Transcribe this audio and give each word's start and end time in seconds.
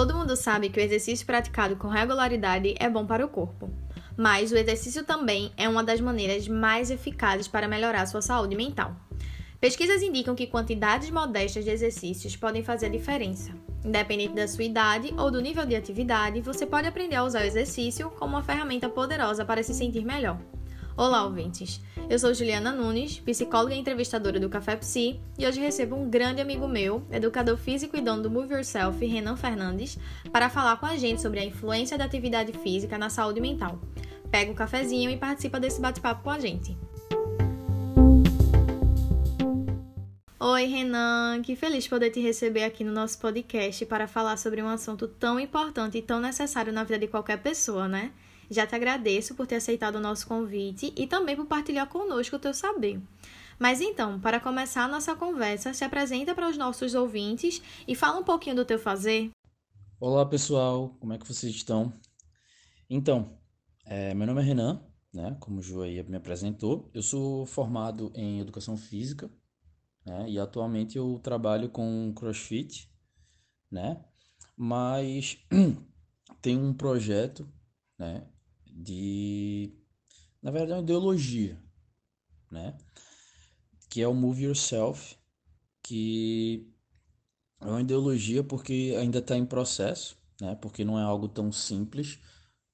Todo 0.00 0.16
mundo 0.16 0.34
sabe 0.34 0.70
que 0.70 0.80
o 0.80 0.82
exercício 0.82 1.26
praticado 1.26 1.76
com 1.76 1.86
regularidade 1.86 2.74
é 2.80 2.88
bom 2.88 3.04
para 3.04 3.22
o 3.22 3.28
corpo, 3.28 3.68
mas 4.16 4.50
o 4.50 4.56
exercício 4.56 5.04
também 5.04 5.52
é 5.58 5.68
uma 5.68 5.84
das 5.84 6.00
maneiras 6.00 6.48
mais 6.48 6.90
eficazes 6.90 7.46
para 7.46 7.68
melhorar 7.68 8.06
sua 8.06 8.22
saúde 8.22 8.56
mental. 8.56 8.96
Pesquisas 9.60 10.02
indicam 10.02 10.34
que 10.34 10.46
quantidades 10.46 11.10
modestas 11.10 11.66
de 11.66 11.70
exercícios 11.70 12.34
podem 12.34 12.64
fazer 12.64 12.86
a 12.86 12.88
diferença. 12.88 13.52
Independente 13.84 14.34
da 14.34 14.48
sua 14.48 14.64
idade 14.64 15.12
ou 15.18 15.30
do 15.30 15.38
nível 15.38 15.66
de 15.66 15.76
atividade, 15.76 16.40
você 16.40 16.64
pode 16.64 16.88
aprender 16.88 17.16
a 17.16 17.24
usar 17.24 17.42
o 17.42 17.46
exercício 17.46 18.08
como 18.18 18.36
uma 18.36 18.42
ferramenta 18.42 18.88
poderosa 18.88 19.44
para 19.44 19.62
se 19.62 19.74
sentir 19.74 20.06
melhor. 20.06 20.40
Olá, 21.00 21.24
ouvintes! 21.24 21.80
Eu 22.10 22.18
sou 22.18 22.34
Juliana 22.34 22.72
Nunes, 22.72 23.18
psicóloga 23.20 23.74
e 23.74 23.78
entrevistadora 23.78 24.38
do 24.38 24.50
Café 24.50 24.76
Psi, 24.76 25.18
e 25.38 25.46
hoje 25.46 25.58
recebo 25.58 25.96
um 25.96 26.10
grande 26.10 26.42
amigo 26.42 26.68
meu, 26.68 27.06
educador 27.10 27.56
físico 27.56 27.96
e 27.96 28.02
dono 28.02 28.24
do 28.24 28.30
Move 28.30 28.52
Yourself, 28.52 29.02
Renan 29.06 29.34
Fernandes, 29.34 29.98
para 30.30 30.50
falar 30.50 30.76
com 30.76 30.84
a 30.84 30.98
gente 30.98 31.22
sobre 31.22 31.40
a 31.40 31.44
influência 31.46 31.96
da 31.96 32.04
atividade 32.04 32.52
física 32.52 32.98
na 32.98 33.08
saúde 33.08 33.40
mental. 33.40 33.80
Pega 34.30 34.52
um 34.52 34.54
cafezinho 34.54 35.08
e 35.08 35.16
participa 35.16 35.58
desse 35.58 35.80
bate-papo 35.80 36.22
com 36.22 36.28
a 36.28 36.38
gente. 36.38 36.76
Oi, 40.38 40.64
Renan, 40.64 41.40
que 41.42 41.56
feliz 41.56 41.88
poder 41.88 42.10
te 42.10 42.20
receber 42.20 42.64
aqui 42.64 42.84
no 42.84 42.92
nosso 42.92 43.18
podcast 43.18 43.86
para 43.86 44.06
falar 44.06 44.36
sobre 44.36 44.62
um 44.62 44.68
assunto 44.68 45.08
tão 45.08 45.40
importante 45.40 45.96
e 45.96 46.02
tão 46.02 46.20
necessário 46.20 46.74
na 46.74 46.84
vida 46.84 46.98
de 46.98 47.06
qualquer 47.06 47.38
pessoa, 47.38 47.88
né? 47.88 48.12
Já 48.50 48.66
te 48.66 48.74
agradeço 48.74 49.36
por 49.36 49.46
ter 49.46 49.54
aceitado 49.54 49.94
o 49.94 50.00
nosso 50.00 50.26
convite 50.26 50.92
e 50.96 51.06
também 51.06 51.36
por 51.36 51.46
partilhar 51.46 51.88
conosco 51.88 52.34
o 52.34 52.38
teu 52.38 52.52
saber. 52.52 53.00
Mas 53.60 53.80
então, 53.80 54.18
para 54.18 54.40
começar 54.40 54.84
a 54.84 54.88
nossa 54.88 55.14
conversa, 55.14 55.72
se 55.72 55.84
apresenta 55.84 56.34
para 56.34 56.48
os 56.48 56.58
nossos 56.58 56.94
ouvintes 56.94 57.62
e 57.86 57.94
fala 57.94 58.18
um 58.18 58.24
pouquinho 58.24 58.56
do 58.56 58.64
teu 58.64 58.78
fazer. 58.78 59.30
Olá, 60.00 60.26
pessoal, 60.26 60.96
como 60.98 61.12
é 61.12 61.18
que 61.18 61.28
vocês 61.28 61.54
estão? 61.54 61.92
Então, 62.88 63.38
é, 63.84 64.14
meu 64.14 64.26
nome 64.26 64.40
é 64.40 64.44
Renan, 64.44 64.82
né? 65.14 65.36
Como 65.38 65.60
o 65.60 65.62
Ju 65.62 65.82
aí 65.82 66.02
me 66.02 66.16
apresentou. 66.16 66.90
Eu 66.92 67.02
sou 67.02 67.46
formado 67.46 68.10
em 68.16 68.40
Educação 68.40 68.76
Física, 68.76 69.30
né? 70.04 70.28
E 70.28 70.40
atualmente 70.40 70.98
eu 70.98 71.20
trabalho 71.22 71.68
com 71.68 72.12
CrossFit, 72.16 72.90
né? 73.70 74.04
Mas 74.56 75.38
tem 76.42 76.56
um 76.56 76.74
projeto, 76.74 77.48
né? 77.96 78.26
De, 78.82 79.72
na 80.42 80.50
verdade, 80.50 80.72
é 80.72 80.74
uma 80.76 80.82
ideologia, 80.82 81.62
né? 82.50 82.76
Que 83.88 84.02
é 84.02 84.08
o 84.08 84.14
Move 84.14 84.44
Yourself, 84.44 85.16
que 85.82 86.72
é 87.60 87.66
uma 87.66 87.80
ideologia 87.80 88.42
porque 88.42 88.94
ainda 88.98 89.18
está 89.18 89.36
em 89.36 89.44
processo, 89.46 90.16
né? 90.40 90.54
Porque 90.56 90.84
não 90.84 90.98
é 90.98 91.02
algo 91.02 91.28
tão 91.28 91.52
simples. 91.52 92.18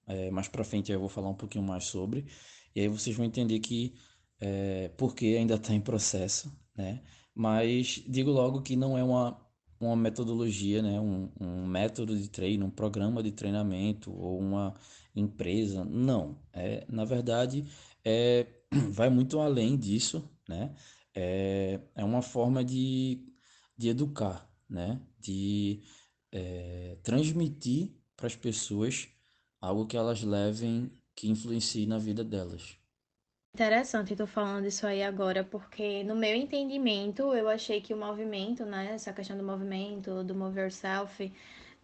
É, 0.07 0.31
mais 0.31 0.49
para 0.49 0.65
frente 0.65 0.93
eu 0.93 1.01
vou 1.01 1.09
falar 1.09 1.29
um 1.29 1.35
pouquinho 1.35 1.65
mais 1.65 1.85
sobre. 1.85 2.27
E 2.75 2.81
aí 2.81 2.89
vocês 2.89 3.17
vão 3.17 3.27
entender 3.27 3.59
que 3.61 3.95
é, 4.41 4.89
porque 4.97 5.27
ainda 5.39 5.55
está 5.57 5.75
em 5.75 5.81
processo, 5.81 6.53
né? 6.77 7.03
Mas 7.35 8.03
digo 8.07 8.31
logo 8.31 8.63
que 8.63 8.77
não 8.77 8.97
é 8.97 9.03
uma, 9.03 9.41
uma 9.81 9.97
metodologia, 9.97 10.83
né? 10.83 11.01
Um, 11.01 11.33
um 11.41 11.67
método 11.67 12.17
de 12.17 12.29
treino, 12.29 12.67
um 12.67 12.71
programa 12.71 13.23
de 13.23 13.33
treinamento 13.33 14.13
ou 14.13 14.39
uma 14.39 14.75
empresa. 15.21 15.85
Não, 15.85 16.39
é, 16.53 16.85
na 16.89 17.05
verdade, 17.05 17.65
é, 18.05 18.47
vai 18.93 19.09
muito 19.11 19.41
além 19.41 19.77
disso, 19.77 20.29
né? 20.49 20.75
É, 21.15 21.81
é 21.95 22.05
uma 22.05 22.23
forma 22.23 22.65
de, 22.65 23.27
de 23.77 23.89
educar, 23.89 24.49
né? 24.69 25.01
De 25.19 25.83
é, 26.33 26.99
transmitir 27.03 27.95
para 28.17 28.27
as 28.27 28.37
pessoas 28.37 29.09
algo 29.61 29.87
que 29.87 29.97
elas 29.97 30.23
levem 30.23 30.91
que 31.15 31.29
influencie 31.29 31.87
na 31.87 31.99
vida 31.99 32.23
delas. 32.23 32.79
Interessante, 33.55 34.13
estou 34.13 34.27
falando 34.27 34.67
isso 34.67 34.87
aí 34.87 35.03
agora, 35.03 35.43
porque 35.43 36.05
no 36.05 36.15
meu 36.15 36.35
entendimento, 36.37 37.35
eu 37.35 37.49
achei 37.49 37.81
que 37.81 37.95
o 37.95 37.97
movimento, 37.97 38.67
né, 38.67 38.93
essa 38.93 39.15
questão 39.15 39.35
do 39.35 39.43
movimento, 39.43 40.23
do 40.23 40.35
move 40.35 40.61
yourself, 40.61 41.33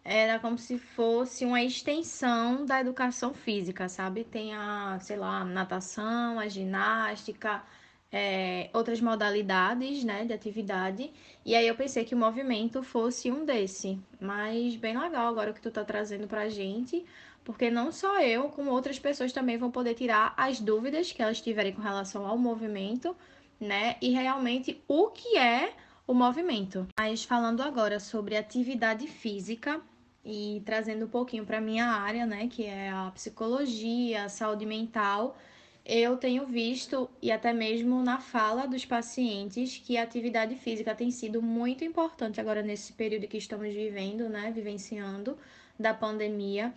era 0.03 0.37
como 0.39 0.57
se 0.57 0.77
fosse 0.77 1.45
uma 1.45 1.63
extensão 1.63 2.65
da 2.65 2.81
educação 2.81 3.33
física, 3.33 3.87
sabe? 3.87 4.23
Tem 4.23 4.53
a, 4.53 4.99
sei 5.01 5.17
lá, 5.17 5.41
a 5.41 5.45
natação, 5.45 6.39
a 6.39 6.47
ginástica, 6.47 7.63
é, 8.11 8.69
outras 8.73 8.99
modalidades, 9.01 10.03
né, 10.03 10.25
de 10.25 10.33
atividade. 10.33 11.11
E 11.45 11.55
aí 11.55 11.67
eu 11.67 11.75
pensei 11.75 12.03
que 12.03 12.13
o 12.13 12.17
movimento 12.17 12.83
fosse 12.83 13.31
um 13.31 13.45
desse. 13.45 13.99
Mas 14.19 14.75
bem 14.75 14.97
legal 14.97 15.27
agora 15.27 15.51
o 15.51 15.53
que 15.53 15.61
tu 15.61 15.71
tá 15.71 15.83
trazendo 15.85 16.27
pra 16.27 16.49
gente, 16.49 17.05
porque 17.43 17.71
não 17.71 17.91
só 17.91 18.19
eu, 18.21 18.49
como 18.49 18.71
outras 18.71 18.99
pessoas 18.99 19.31
também 19.31 19.57
vão 19.57 19.71
poder 19.71 19.95
tirar 19.95 20.33
as 20.37 20.59
dúvidas 20.59 21.11
que 21.11 21.21
elas 21.21 21.41
tiverem 21.41 21.73
com 21.73 21.81
relação 21.81 22.27
ao 22.27 22.37
movimento, 22.37 23.15
né? 23.59 23.95
E 24.01 24.09
realmente 24.11 24.83
o 24.87 25.07
que 25.07 25.37
é 25.37 25.73
o 26.05 26.13
movimento. 26.13 26.85
Mas 26.99 27.23
falando 27.23 27.61
agora 27.61 27.99
sobre 27.99 28.35
atividade 28.35 29.07
física, 29.07 29.81
e 30.25 30.61
trazendo 30.65 31.05
um 31.05 31.09
pouquinho 31.09 31.45
para 31.45 31.59
minha 31.59 31.85
área, 31.87 32.25
né, 32.25 32.47
que 32.47 32.65
é 32.65 32.89
a 32.89 33.11
psicologia, 33.13 34.25
a 34.25 34.29
saúde 34.29 34.65
mental, 34.65 35.37
eu 35.85 36.15
tenho 36.15 36.45
visto 36.45 37.09
e 37.21 37.29
até 37.29 37.51
mesmo 37.51 38.01
na 38.01 38.17
fala 38.17 38.65
dos 38.65 38.85
pacientes 38.85 39.81
que 39.85 39.97
a 39.97 40.03
atividade 40.03 40.55
física 40.55 40.95
tem 40.95 41.11
sido 41.11 41.41
muito 41.41 41.83
importante 41.83 42.39
agora 42.39 42.61
nesse 42.61 42.93
período 42.93 43.27
que 43.27 43.37
estamos 43.37 43.73
vivendo, 43.73 44.29
né, 44.29 44.51
vivenciando 44.55 45.37
da 45.77 45.93
pandemia. 45.93 46.73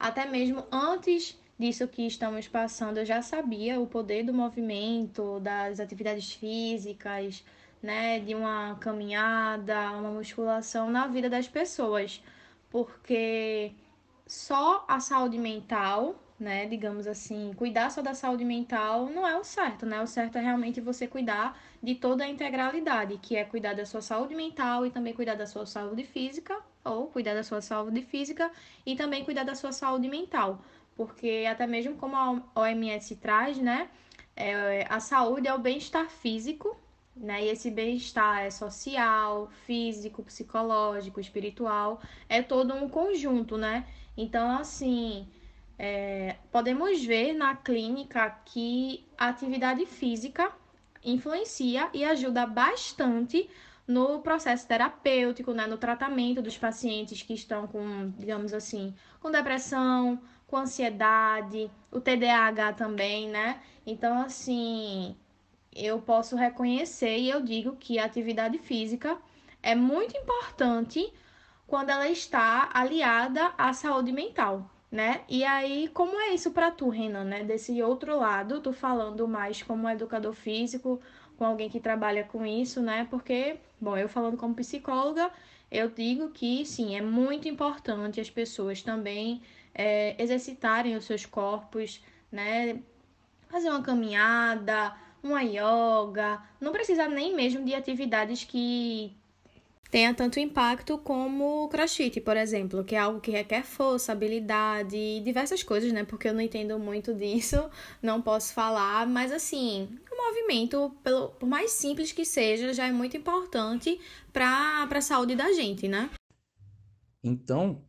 Até 0.00 0.24
mesmo 0.24 0.64
antes 0.72 1.38
disso 1.58 1.86
que 1.86 2.06
estamos 2.06 2.48
passando, 2.48 2.98
eu 2.98 3.04
já 3.04 3.20
sabia 3.20 3.78
o 3.78 3.86
poder 3.86 4.22
do 4.22 4.32
movimento, 4.32 5.38
das 5.40 5.78
atividades 5.78 6.32
físicas, 6.32 7.44
né, 7.82 8.20
de 8.20 8.34
uma 8.34 8.76
caminhada, 8.76 9.92
uma 9.92 10.10
musculação 10.10 10.90
na 10.90 11.06
vida 11.06 11.28
das 11.28 11.46
pessoas 11.46 12.22
porque 12.76 13.72
só 14.26 14.84
a 14.86 15.00
saúde 15.00 15.38
mental, 15.38 16.14
né, 16.38 16.66
digamos 16.66 17.06
assim, 17.06 17.54
cuidar 17.56 17.90
só 17.90 18.02
da 18.02 18.12
saúde 18.12 18.44
mental 18.44 19.06
não 19.06 19.26
é 19.26 19.34
o 19.34 19.42
certo, 19.42 19.86
né? 19.86 19.98
O 20.02 20.06
certo 20.06 20.36
é 20.36 20.42
realmente 20.42 20.78
você 20.78 21.06
cuidar 21.06 21.58
de 21.82 21.94
toda 21.94 22.24
a 22.24 22.28
integralidade, 22.28 23.16
que 23.16 23.34
é 23.34 23.44
cuidar 23.46 23.72
da 23.72 23.86
sua 23.86 24.02
saúde 24.02 24.34
mental 24.34 24.84
e 24.84 24.90
também 24.90 25.14
cuidar 25.14 25.36
da 25.36 25.46
sua 25.46 25.64
saúde 25.64 26.04
física, 26.04 26.54
ou 26.84 27.06
cuidar 27.06 27.32
da 27.32 27.42
sua 27.42 27.62
saúde 27.62 28.02
física 28.02 28.50
e 28.84 28.94
também 28.94 29.24
cuidar 29.24 29.44
da 29.44 29.54
sua 29.54 29.72
saúde 29.72 30.06
mental, 30.06 30.60
porque 30.94 31.46
até 31.48 31.66
mesmo 31.66 31.96
como 31.96 32.14
a 32.14 32.42
OMS 32.60 33.16
traz, 33.16 33.56
né, 33.56 33.88
é, 34.36 34.84
a 34.90 35.00
saúde 35.00 35.48
é 35.48 35.54
o 35.54 35.58
bem-estar 35.58 36.10
físico 36.10 36.76
né? 37.16 37.44
E 37.44 37.48
esse 37.48 37.70
bem-estar 37.70 38.44
é 38.44 38.50
social, 38.50 39.48
físico, 39.66 40.22
psicológico, 40.22 41.20
espiritual, 41.20 42.00
é 42.28 42.42
todo 42.42 42.74
um 42.74 42.88
conjunto, 42.88 43.56
né? 43.56 43.86
Então, 44.16 44.58
assim, 44.58 45.26
é, 45.78 46.36
podemos 46.50 47.04
ver 47.04 47.32
na 47.32 47.56
clínica 47.56 48.30
que 48.44 49.06
a 49.16 49.28
atividade 49.28 49.84
física 49.86 50.52
influencia 51.04 51.88
e 51.92 52.04
ajuda 52.04 52.46
bastante 52.46 53.48
no 53.86 54.20
processo 54.20 54.66
terapêutico, 54.66 55.52
né, 55.52 55.66
no 55.66 55.78
tratamento 55.78 56.42
dos 56.42 56.58
pacientes 56.58 57.22
que 57.22 57.34
estão 57.34 57.68
com, 57.68 58.10
digamos 58.18 58.52
assim, 58.52 58.92
com 59.20 59.30
depressão, 59.30 60.20
com 60.46 60.56
ansiedade, 60.56 61.70
o 61.90 62.00
TDAH 62.00 62.72
também, 62.72 63.28
né? 63.28 63.60
Então, 63.86 64.22
assim, 64.22 65.16
eu 65.76 66.00
posso 66.00 66.36
reconhecer 66.36 67.18
e 67.18 67.28
eu 67.28 67.40
digo 67.42 67.76
que 67.76 67.98
a 67.98 68.04
atividade 68.04 68.58
física 68.58 69.18
é 69.62 69.74
muito 69.74 70.16
importante 70.16 71.12
quando 71.66 71.90
ela 71.90 72.08
está 72.08 72.70
aliada 72.72 73.52
à 73.58 73.72
saúde 73.72 74.12
mental, 74.12 74.70
né? 74.90 75.22
E 75.28 75.44
aí, 75.44 75.88
como 75.92 76.18
é 76.18 76.32
isso 76.32 76.52
para 76.52 76.70
tu, 76.70 76.88
Renan, 76.88 77.24
né? 77.24 77.44
Desse 77.44 77.82
outro 77.82 78.16
lado, 78.16 78.60
tu 78.60 78.72
falando 78.72 79.26
mais 79.26 79.62
como 79.62 79.88
educador 79.88 80.32
físico, 80.32 81.00
com 81.36 81.44
alguém 81.44 81.68
que 81.68 81.80
trabalha 81.80 82.24
com 82.24 82.46
isso, 82.46 82.80
né? 82.80 83.06
Porque, 83.10 83.58
bom, 83.80 83.96
eu 83.96 84.08
falando 84.08 84.36
como 84.36 84.54
psicóloga, 84.54 85.30
eu 85.70 85.90
digo 85.90 86.30
que 86.30 86.64
sim, 86.64 86.96
é 86.96 87.02
muito 87.02 87.48
importante 87.48 88.20
as 88.20 88.30
pessoas 88.30 88.82
também 88.82 89.42
é, 89.74 90.20
exercitarem 90.22 90.96
os 90.96 91.04
seus 91.04 91.26
corpos, 91.26 92.02
né? 92.30 92.80
Fazer 93.48 93.68
uma 93.68 93.82
caminhada, 93.82 94.94
uma 95.26 95.42
yoga, 95.42 96.42
não 96.60 96.72
precisa 96.72 97.08
nem 97.08 97.34
mesmo 97.34 97.64
de 97.64 97.74
atividades 97.74 98.44
que 98.44 99.16
tenha 99.90 100.12
tanto 100.12 100.40
impacto 100.40 100.98
como 100.98 101.64
o 101.64 101.68
crossfit, 101.68 102.20
por 102.20 102.36
exemplo, 102.36 102.84
que 102.84 102.94
é 102.94 102.98
algo 102.98 103.20
que 103.20 103.30
requer 103.30 103.62
força, 103.62 104.12
habilidade 104.12 104.96
e 104.96 105.20
diversas 105.20 105.62
coisas, 105.62 105.92
né? 105.92 106.04
Porque 106.04 106.28
eu 106.28 106.34
não 106.34 106.40
entendo 106.40 106.78
muito 106.78 107.14
disso, 107.14 107.70
não 108.02 108.20
posso 108.20 108.52
falar, 108.52 109.06
mas 109.06 109.32
assim, 109.32 109.88
o 110.10 110.16
movimento, 110.16 110.94
pelo, 111.02 111.28
por 111.30 111.48
mais 111.48 111.70
simples 111.72 112.12
que 112.12 112.24
seja, 112.24 112.72
já 112.72 112.86
é 112.86 112.92
muito 112.92 113.16
importante 113.16 114.00
para 114.32 114.88
a 114.90 115.00
saúde 115.00 115.34
da 115.34 115.52
gente, 115.52 115.88
né? 115.88 116.10
Então, 117.22 117.84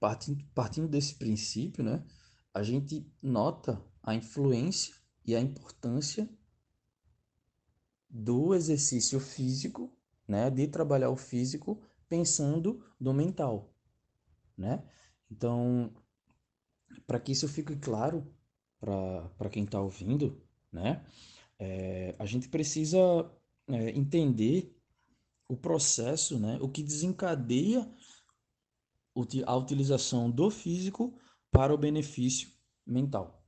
partindo, 0.00 0.44
partindo 0.54 0.88
desse 0.88 1.14
princípio, 1.14 1.84
né, 1.84 2.02
a 2.54 2.62
gente 2.62 3.06
nota 3.22 3.82
a 4.02 4.14
influência 4.14 4.94
e 5.26 5.34
a 5.34 5.40
importância 5.40 6.28
do 8.16 8.54
exercício 8.54 9.20
físico, 9.20 9.92
né, 10.26 10.48
de 10.50 10.66
trabalhar 10.66 11.10
o 11.10 11.16
físico 11.16 11.82
pensando 12.08 12.82
no 12.98 13.12
mental, 13.12 13.74
né? 14.56 14.82
Então, 15.30 15.92
para 17.06 17.20
que 17.20 17.32
isso 17.32 17.46
fique 17.46 17.76
claro 17.76 18.26
para 18.80 19.50
quem 19.50 19.64
está 19.64 19.80
ouvindo, 19.80 20.40
né, 20.72 21.04
é, 21.58 22.14
a 22.18 22.24
gente 22.24 22.48
precisa 22.48 22.98
é, 23.68 23.90
entender 23.90 24.74
o 25.48 25.56
processo, 25.56 26.38
né, 26.38 26.58
o 26.60 26.68
que 26.68 26.82
desencadeia 26.82 27.86
a 29.46 29.56
utilização 29.56 30.30
do 30.30 30.50
físico 30.50 31.18
para 31.50 31.74
o 31.74 31.78
benefício 31.78 32.50
mental, 32.86 33.42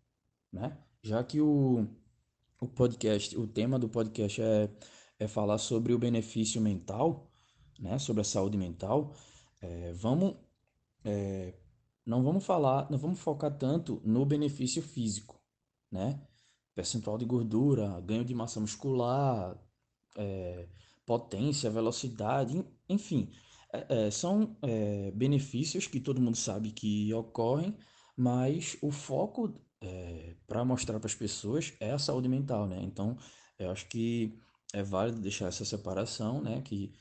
né? 0.50 0.78
Já 1.02 1.22
que 1.22 1.40
o, 1.40 1.86
o 2.60 2.68
podcast, 2.68 3.36
o 3.36 3.46
tema 3.46 3.78
do 3.78 3.88
podcast 3.88 4.40
é, 4.40 4.70
é 5.18 5.28
falar 5.28 5.58
sobre 5.58 5.92
o 5.92 5.98
benefício 5.98 6.60
mental, 6.60 7.30
né? 7.78 7.98
Sobre 7.98 8.22
a 8.22 8.24
saúde 8.24 8.56
mental, 8.56 9.14
é, 9.60 9.92
vamos 9.92 10.36
é, 11.04 11.54
não 12.04 12.22
vamos 12.22 12.44
falar, 12.44 12.90
não 12.90 12.98
vamos 12.98 13.20
focar 13.20 13.56
tanto 13.56 14.00
no 14.04 14.24
benefício 14.24 14.82
físico, 14.82 15.40
né? 15.90 16.20
Percentual 16.74 17.18
de 17.18 17.24
gordura, 17.24 18.00
ganho 18.00 18.24
de 18.24 18.34
massa 18.34 18.58
muscular, 18.60 19.58
é, 20.16 20.68
potência, 21.04 21.70
velocidade, 21.70 22.64
enfim, 22.88 23.30
é, 23.72 24.06
é, 24.06 24.10
são 24.10 24.56
é, 24.62 25.10
benefícios 25.10 25.86
que 25.86 26.00
todo 26.00 26.20
mundo 26.20 26.36
sabe 26.36 26.72
que 26.72 27.12
ocorrem, 27.12 27.76
mas 28.16 28.76
o 28.82 28.90
foco 28.90 29.54
é, 29.80 30.34
para 30.46 30.64
mostrar 30.64 30.98
para 30.98 31.06
as 31.06 31.14
pessoas 31.14 31.72
é 31.80 31.92
a 31.92 31.98
saúde 31.98 32.28
mental, 32.28 32.66
né? 32.66 32.80
Então, 32.82 33.16
eu 33.58 33.70
acho 33.70 33.86
que 33.88 34.38
é 34.72 34.82
válido 34.82 35.20
deixar 35.20 35.46
essa 35.46 35.64
separação, 35.64 36.42
né? 36.42 36.60
Que 36.62 36.92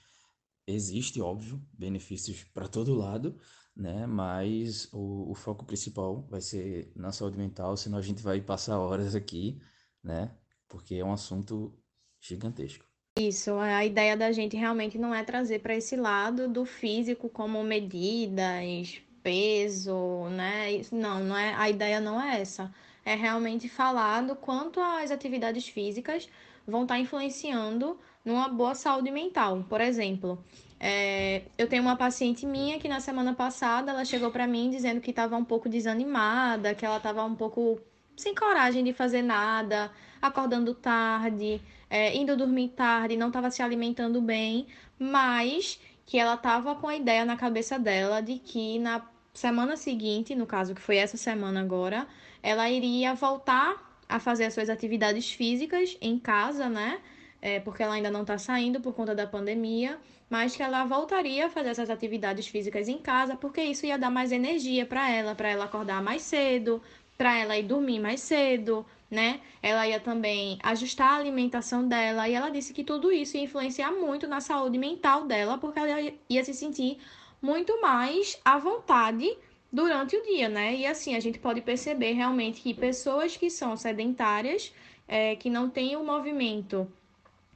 existe, 0.65 1.21
óbvio, 1.21 1.61
benefícios 1.73 2.43
para 2.43 2.67
todo 2.67 2.93
lado, 2.93 3.39
né? 3.75 4.05
Mas 4.05 4.89
o, 4.91 5.31
o 5.31 5.35
foco 5.35 5.65
principal 5.65 6.27
vai 6.29 6.41
ser 6.41 6.91
na 6.95 7.11
saúde 7.11 7.37
mental, 7.37 7.77
senão 7.77 7.97
a 7.97 8.01
gente 8.01 8.21
vai 8.21 8.41
passar 8.41 8.79
horas 8.79 9.15
aqui, 9.15 9.61
né? 10.03 10.35
Porque 10.67 10.95
é 10.95 11.05
um 11.05 11.13
assunto 11.13 11.77
gigantesco. 12.19 12.85
Isso, 13.19 13.53
a 13.55 13.83
ideia 13.83 14.15
da 14.15 14.31
gente 14.31 14.55
realmente 14.55 14.97
não 14.97 15.13
é 15.13 15.23
trazer 15.23 15.59
para 15.59 15.75
esse 15.75 15.95
lado 15.95 16.47
do 16.47 16.65
físico 16.65 17.27
como 17.27 17.63
medidas, 17.63 19.01
peso, 19.23 20.27
né? 20.31 20.81
Não, 20.91 21.19
não 21.19 21.37
é, 21.37 21.53
a 21.55 21.69
ideia 21.69 21.99
não 21.99 22.21
é 22.21 22.41
essa. 22.41 22.73
É 23.05 23.15
realmente 23.15 23.69
falar 23.69 24.21
do 24.21 24.35
quanto 24.35 24.79
as 24.79 25.11
atividades 25.11 25.67
físicas 25.67 26.29
vão 26.67 26.83
estar 26.83 26.95
tá 26.95 26.99
influenciando 26.99 27.97
numa 28.23 28.49
boa 28.49 28.75
saúde 28.75 29.09
mental. 29.09 29.65
Por 29.69 29.79
exemplo, 29.79 30.43
é, 30.79 31.43
eu 31.57 31.67
tenho 31.67 31.81
uma 31.81 31.95
paciente 31.95 32.45
minha 32.45 32.77
que 32.77 32.87
na 32.87 32.99
semana 32.99 33.33
passada 33.33 33.91
ela 33.91 34.05
chegou 34.05 34.29
para 34.29 34.45
mim 34.45 34.69
dizendo 34.69 35.01
que 35.01 35.09
estava 35.09 35.35
um 35.37 35.45
pouco 35.45 35.69
desanimada, 35.69 36.75
que 36.75 36.85
ela 36.85 36.97
estava 36.97 37.23
um 37.23 37.35
pouco 37.35 37.79
sem 38.15 38.35
coragem 38.35 38.83
de 38.83 38.93
fazer 38.93 39.21
nada, 39.21 39.91
acordando 40.21 40.73
tarde, 40.73 41.61
é, 41.89 42.15
indo 42.15 42.35
dormir 42.35 42.69
tarde, 42.69 43.15
não 43.15 43.27
estava 43.27 43.49
se 43.49 43.61
alimentando 43.61 44.21
bem, 44.21 44.67
mas 44.99 45.79
que 46.07 46.17
ela 46.17 46.35
estava 46.35 46.73
com 46.73 46.87
a 46.87 46.95
ideia 46.95 47.25
na 47.25 47.35
cabeça 47.35 47.77
dela 47.77 48.21
de 48.21 48.39
que 48.39 48.79
na 48.79 49.05
semana 49.33 49.75
seguinte, 49.75 50.33
no 50.33 50.47
caso 50.47 50.73
que 50.73 50.81
foi 50.81 50.95
essa 50.95 51.17
semana 51.17 51.59
agora, 51.59 52.07
ela 52.41 52.67
iria 52.69 53.13
voltar 53.13 54.01
a 54.07 54.17
fazer 54.17 54.45
as 54.45 54.53
suas 54.53 54.69
atividades 54.69 55.29
físicas 55.33 55.97
em 56.01 56.17
casa, 56.17 56.69
né? 56.69 57.01
É, 57.41 57.59
porque 57.59 57.83
ela 57.83 57.93
ainda 57.93 58.09
não 58.09 58.21
está 58.21 58.37
saindo 58.37 58.79
por 58.79 58.93
conta 58.93 59.13
da 59.13 59.27
pandemia, 59.27 59.99
mas 60.29 60.55
que 60.55 60.63
ela 60.63 60.85
voltaria 60.85 61.47
a 61.47 61.49
fazer 61.49 61.69
essas 61.69 61.89
atividades 61.89 62.47
físicas 62.47 62.87
em 62.87 62.97
casa, 62.97 63.35
porque 63.35 63.61
isso 63.61 63.85
ia 63.85 63.97
dar 63.97 64.09
mais 64.09 64.31
energia 64.31 64.85
para 64.85 65.11
ela, 65.11 65.35
para 65.35 65.49
ela 65.49 65.65
acordar 65.65 66.01
mais 66.01 66.21
cedo, 66.21 66.81
para 67.17 67.37
ela 67.37 67.57
ir 67.57 67.63
dormir 67.63 67.99
mais 67.99 68.21
cedo, 68.21 68.85
né? 69.09 69.39
Ela 69.61 69.87
ia 69.87 69.99
também 69.99 70.59
ajustar 70.61 71.13
a 71.13 71.15
alimentação 71.15 71.87
dela 71.87 72.27
e 72.27 72.33
ela 72.33 72.49
disse 72.49 72.73
que 72.73 72.83
tudo 72.83 73.11
isso 73.11 73.37
ia 73.37 73.43
influenciar 73.43 73.91
muito 73.91 74.27
na 74.27 74.39
saúde 74.39 74.77
mental 74.77 75.25
dela, 75.25 75.57
porque 75.57 75.79
ela 75.79 76.13
ia 76.29 76.43
se 76.43 76.53
sentir 76.53 76.97
muito 77.41 77.79
mais 77.81 78.39
à 78.43 78.57
vontade 78.57 79.37
durante 79.71 80.15
o 80.15 80.23
dia, 80.23 80.49
né? 80.49 80.75
E 80.75 80.85
assim, 80.85 81.15
a 81.15 81.19
gente 81.19 81.39
pode 81.39 81.61
perceber 81.61 82.13
realmente 82.13 82.61
que 82.61 82.73
pessoas 82.73 83.35
que 83.35 83.49
são 83.49 83.75
sedentárias, 83.75 84.73
é, 85.07 85.35
que 85.35 85.49
não 85.49 85.69
têm 85.69 85.95
o 85.95 86.03
movimento 86.03 86.91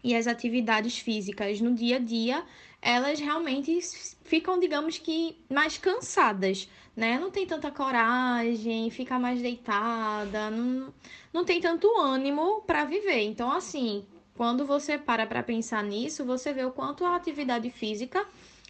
e 0.04 0.16
as 0.16 0.28
atividades 0.28 0.98
físicas 0.98 1.62
no 1.62 1.74
dia 1.74 1.98
a 1.98 2.00
dia, 2.00 2.44
elas 2.82 3.20
realmente 3.20 3.80
ficam, 4.24 4.60
digamos 4.60 4.98
que, 4.98 5.38
mais 5.50 5.78
cansadas, 5.78 6.68
né? 6.96 7.20
Não 7.20 7.32
tem 7.32 7.46
tanta 7.46 7.72
coragem, 7.72 8.90
fica 8.90 9.18
mais 9.18 9.42
deitada, 9.42 10.50
não, 10.50 10.94
não 11.34 11.46
tem 11.46 11.62
tanto 11.62 11.88
ânimo 12.00 12.62
para 12.62 12.86
viver. 12.86 13.22
Então, 13.22 13.52
assim, 13.52 14.06
quando 14.36 14.66
você 14.66 14.98
para 14.98 15.26
para 15.26 15.44
pensar 15.44 15.84
nisso, 15.84 16.26
você 16.26 16.54
vê 16.54 16.66
o 16.66 16.72
quanto 16.72 17.06
a 17.06 17.16
atividade 17.16 17.70
física 17.70 18.26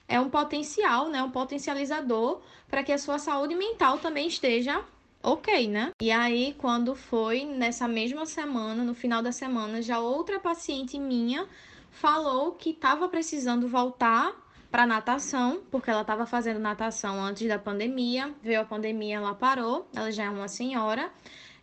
é 0.07 0.19
um 0.19 0.29
potencial, 0.29 1.09
né? 1.09 1.23
Um 1.23 1.31
potencializador 1.31 2.41
para 2.69 2.83
que 2.83 2.91
a 2.91 2.97
sua 2.97 3.18
saúde 3.18 3.56
mental 3.56 3.97
também 3.97 4.27
esteja 4.27 4.83
ok, 5.23 5.68
né? 5.68 5.91
E 6.01 6.12
aí, 6.12 6.56
quando 6.57 6.95
foi 6.95 7.45
nessa 7.45 7.88
mesma 7.88 8.25
semana, 8.25 8.83
no 8.83 8.94
final 8.94 9.21
da 9.21 9.31
semana, 9.31 9.81
já 9.81 10.00
outra 10.00 10.39
paciente 10.39 11.00
minha 11.00 11.47
falou 11.91 12.53
que 12.53 12.71
estava 12.71 13.07
precisando 13.07 13.68
voltar 13.68 14.35
para 14.71 14.88
natação, 14.88 15.62
porque 15.69 15.89
ela 15.91 16.01
estava 16.01 16.25
fazendo 16.25 16.59
natação 16.59 17.21
antes 17.21 17.47
da 17.47 17.59
pandemia, 17.59 18.33
veio 18.41 18.62
a 18.62 18.65
pandemia, 18.65 19.18
ela 19.18 19.35
parou, 19.35 19.88
ela 19.94 20.09
já 20.12 20.23
é 20.23 20.29
uma 20.29 20.47
senhora. 20.47 21.12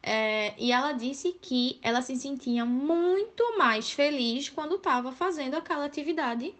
É, 0.02 0.54
e 0.58 0.70
ela 0.70 0.92
disse 0.92 1.32
que 1.32 1.80
ela 1.82 2.02
se 2.02 2.14
sentia 2.16 2.64
muito 2.64 3.58
mais 3.58 3.90
feliz 3.90 4.48
quando 4.48 4.76
estava 4.76 5.10
fazendo 5.10 5.54
aquela 5.56 5.86
atividade 5.86 6.54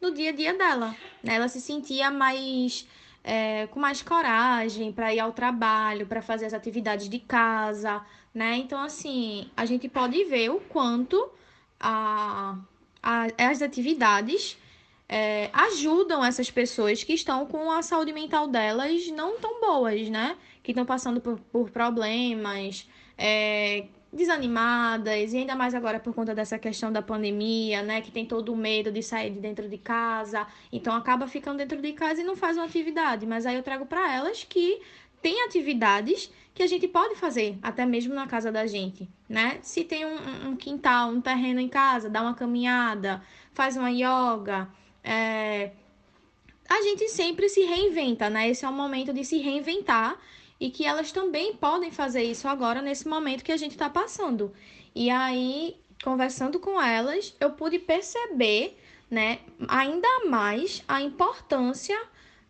no 0.00 0.12
dia 0.12 0.30
a 0.30 0.32
dia 0.32 0.54
dela. 0.54 0.94
Né? 1.22 1.34
Ela 1.34 1.48
se 1.48 1.60
sentia 1.60 2.10
mais 2.10 2.86
é, 3.24 3.66
com 3.68 3.80
mais 3.80 4.02
coragem 4.02 4.92
para 4.92 5.12
ir 5.12 5.18
ao 5.18 5.32
trabalho, 5.32 6.06
para 6.06 6.22
fazer 6.22 6.46
as 6.46 6.54
atividades 6.54 7.08
de 7.08 7.18
casa, 7.18 8.04
né? 8.32 8.56
Então, 8.56 8.80
assim, 8.80 9.50
a 9.56 9.66
gente 9.66 9.88
pode 9.88 10.22
ver 10.24 10.50
o 10.50 10.60
quanto 10.60 11.28
a, 11.80 12.56
a 13.02 13.26
as 13.38 13.62
atividades 13.62 14.56
é, 15.08 15.50
ajudam 15.52 16.24
essas 16.24 16.50
pessoas 16.50 17.04
que 17.04 17.12
estão 17.12 17.46
com 17.46 17.70
a 17.70 17.82
saúde 17.82 18.12
mental 18.12 18.48
delas 18.48 19.06
não 19.08 19.38
tão 19.38 19.60
boas, 19.60 20.08
né? 20.08 20.36
Que 20.62 20.72
estão 20.72 20.84
passando 20.84 21.20
por, 21.20 21.38
por 21.52 21.70
problemas, 21.70 22.88
é, 23.16 23.86
desanimadas, 24.12 25.32
e 25.32 25.38
ainda 25.38 25.54
mais 25.54 25.74
agora 25.74 26.00
por 26.00 26.14
conta 26.14 26.34
dessa 26.34 26.58
questão 26.58 26.90
da 26.90 27.02
pandemia, 27.02 27.82
né? 27.82 28.00
Que 28.00 28.10
tem 28.10 28.26
todo 28.26 28.52
o 28.52 28.56
medo 28.56 28.90
de 28.90 29.02
sair 29.02 29.30
de 29.30 29.38
dentro 29.38 29.68
de 29.68 29.78
casa, 29.78 30.46
então 30.72 30.94
acaba 30.94 31.26
ficando 31.28 31.58
dentro 31.58 31.80
de 31.80 31.92
casa 31.92 32.20
e 32.20 32.24
não 32.24 32.34
faz 32.34 32.56
uma 32.56 32.66
atividade. 32.66 33.26
Mas 33.26 33.46
aí 33.46 33.54
eu 33.56 33.62
trago 33.62 33.86
para 33.86 34.12
elas 34.12 34.42
que 34.42 34.80
tem 35.22 35.44
atividades 35.44 36.30
que 36.52 36.62
a 36.62 36.66
gente 36.66 36.88
pode 36.88 37.14
fazer, 37.16 37.58
até 37.62 37.84
mesmo 37.84 38.14
na 38.14 38.26
casa 38.26 38.50
da 38.50 38.66
gente, 38.66 39.08
né? 39.28 39.58
Se 39.62 39.84
tem 39.84 40.06
um, 40.06 40.48
um 40.48 40.56
quintal, 40.56 41.10
um 41.10 41.20
terreno 41.20 41.60
em 41.60 41.68
casa, 41.68 42.08
dá 42.08 42.22
uma 42.22 42.34
caminhada, 42.34 43.22
faz 43.52 43.76
uma 43.76 43.90
yoga, 43.90 44.68
é... 45.06 45.70
a 46.68 46.82
gente 46.82 47.08
sempre 47.08 47.48
se 47.48 47.62
reinventa, 47.62 48.28
né? 48.28 48.50
Esse 48.50 48.64
é 48.64 48.68
o 48.68 48.72
momento 48.72 49.12
de 49.12 49.24
se 49.24 49.38
reinventar 49.38 50.20
e 50.58 50.70
que 50.70 50.84
elas 50.84 51.12
também 51.12 51.54
podem 51.54 51.90
fazer 51.90 52.22
isso 52.22 52.48
agora 52.48 52.82
nesse 52.82 53.06
momento 53.06 53.44
que 53.44 53.52
a 53.52 53.56
gente 53.56 53.72
está 53.72 53.88
passando. 53.88 54.52
E 54.94 55.10
aí, 55.10 55.76
conversando 56.02 56.58
com 56.58 56.80
elas, 56.80 57.34
eu 57.38 57.50
pude 57.52 57.78
perceber, 57.78 58.76
né, 59.10 59.38
ainda 59.68 60.08
mais 60.26 60.82
a 60.88 61.00
importância 61.02 61.98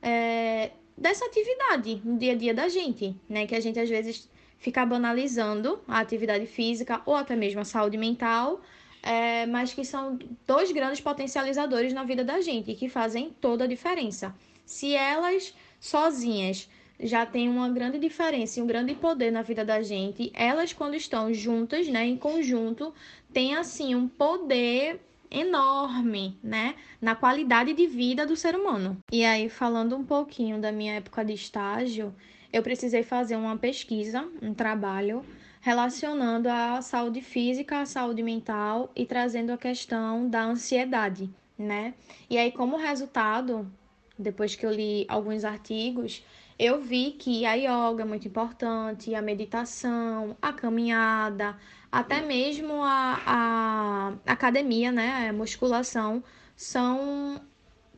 é, 0.01 0.71
dessa 0.97 1.27
atividade 1.27 2.01
no 2.05 2.19
dia 2.19 2.33
a 2.33 2.37
dia 2.37 2.55
da 2.55 2.69
gente, 2.69 3.15
né, 3.29 3.47
que 3.47 3.55
a 3.55 3.61
gente 3.61 3.79
às 3.79 3.89
vezes 3.89 4.29
fica 4.59 4.87
banalizando 4.87 5.81
a 5.87 5.99
atividade 5.99 6.47
física 6.47 7.03
ou 7.05 7.15
até 7.15 7.37
mesmo 7.37 7.61
a 7.61 7.65
saúde 7.65 7.99
mental, 7.99 8.61
é, 9.07 9.47
mas 9.47 9.73
que 9.73 9.85
são 9.85 10.19
dois 10.45 10.73
grandes 10.73 11.01
potencializadores 11.01 11.93
na 11.93 12.03
vida 12.03 12.25
da 12.25 12.41
gente 12.41 12.73
e 12.73 12.75
que 12.75 12.89
fazem 12.89 13.31
toda 13.41 13.63
a 13.63 13.69
diferença. 13.69 14.35
Se 14.65 14.95
elas 14.95 15.55
sozinhas 15.79 16.69
já 16.99 17.25
tem 17.25 17.49
uma 17.49 17.69
grande 17.69 18.01
diferença 18.01 18.59
e 18.59 18.63
um 18.63 18.67
grande 18.67 18.95
poder 18.95 19.31
na 19.31 19.43
vida 19.43 19.65
da 19.65 19.83
gente. 19.83 20.33
Elas, 20.35 20.73
quando 20.73 20.95
estão 20.95 21.33
juntas, 21.33 21.87
né, 21.89 22.07
em 22.07 22.17
conjunto, 22.17 22.93
têm 23.33 23.55
assim 23.55 23.95
um 23.95 24.09
poder 24.09 24.99
enorme, 25.31 26.39
né, 26.43 26.75
na 27.01 27.15
qualidade 27.15 27.75
de 27.75 27.87
vida 27.87 28.27
do 28.27 28.35
ser 28.35 28.57
humano. 28.57 28.97
E 29.13 29.25
aí, 29.25 29.49
falando 29.49 29.95
um 29.95 30.05
pouquinho 30.05 30.59
da 30.59 30.73
minha 30.73 30.95
época 30.95 31.23
de 31.23 31.35
estágio, 31.35 32.15
eu 32.51 32.63
precisei 32.63 33.03
fazer 33.03 33.37
uma 33.37 33.59
pesquisa, 33.59 34.27
um 34.41 34.55
trabalho 34.55 35.23
relacionando 35.67 36.49
a 36.49 36.81
saúde 36.81 37.21
física, 37.21 37.81
a 37.81 37.87
saúde 37.87 38.23
mental 38.23 38.89
e 38.95 39.05
trazendo 39.05 39.51
a 39.51 39.59
questão 39.59 40.31
da 40.31 40.45
ansiedade, 40.45 41.29
né? 41.59 41.95
E 42.31 42.39
aí, 42.39 42.53
como 42.53 42.77
resultado, 42.77 43.69
depois 44.17 44.55
que 44.55 44.65
eu 44.65 44.71
li 44.71 45.05
alguns 45.09 45.45
artigos, 45.45 46.25
eu 46.57 46.81
vi 46.81 47.11
que 47.19 47.45
a 47.45 47.55
yoga 47.55 48.03
é 48.03 48.05
muito 48.05 48.29
importante, 48.29 49.13
a 49.13 49.21
meditação, 49.21 50.37
a 50.41 50.53
caminhada, 50.53 51.59
até 51.91 52.23
mesmo 52.23 52.85
a, 52.85 53.21
a 53.27 54.33
academia, 54.33 54.93
né, 54.93 55.29
a 55.29 55.33
musculação, 55.33 56.23
são 56.55 57.41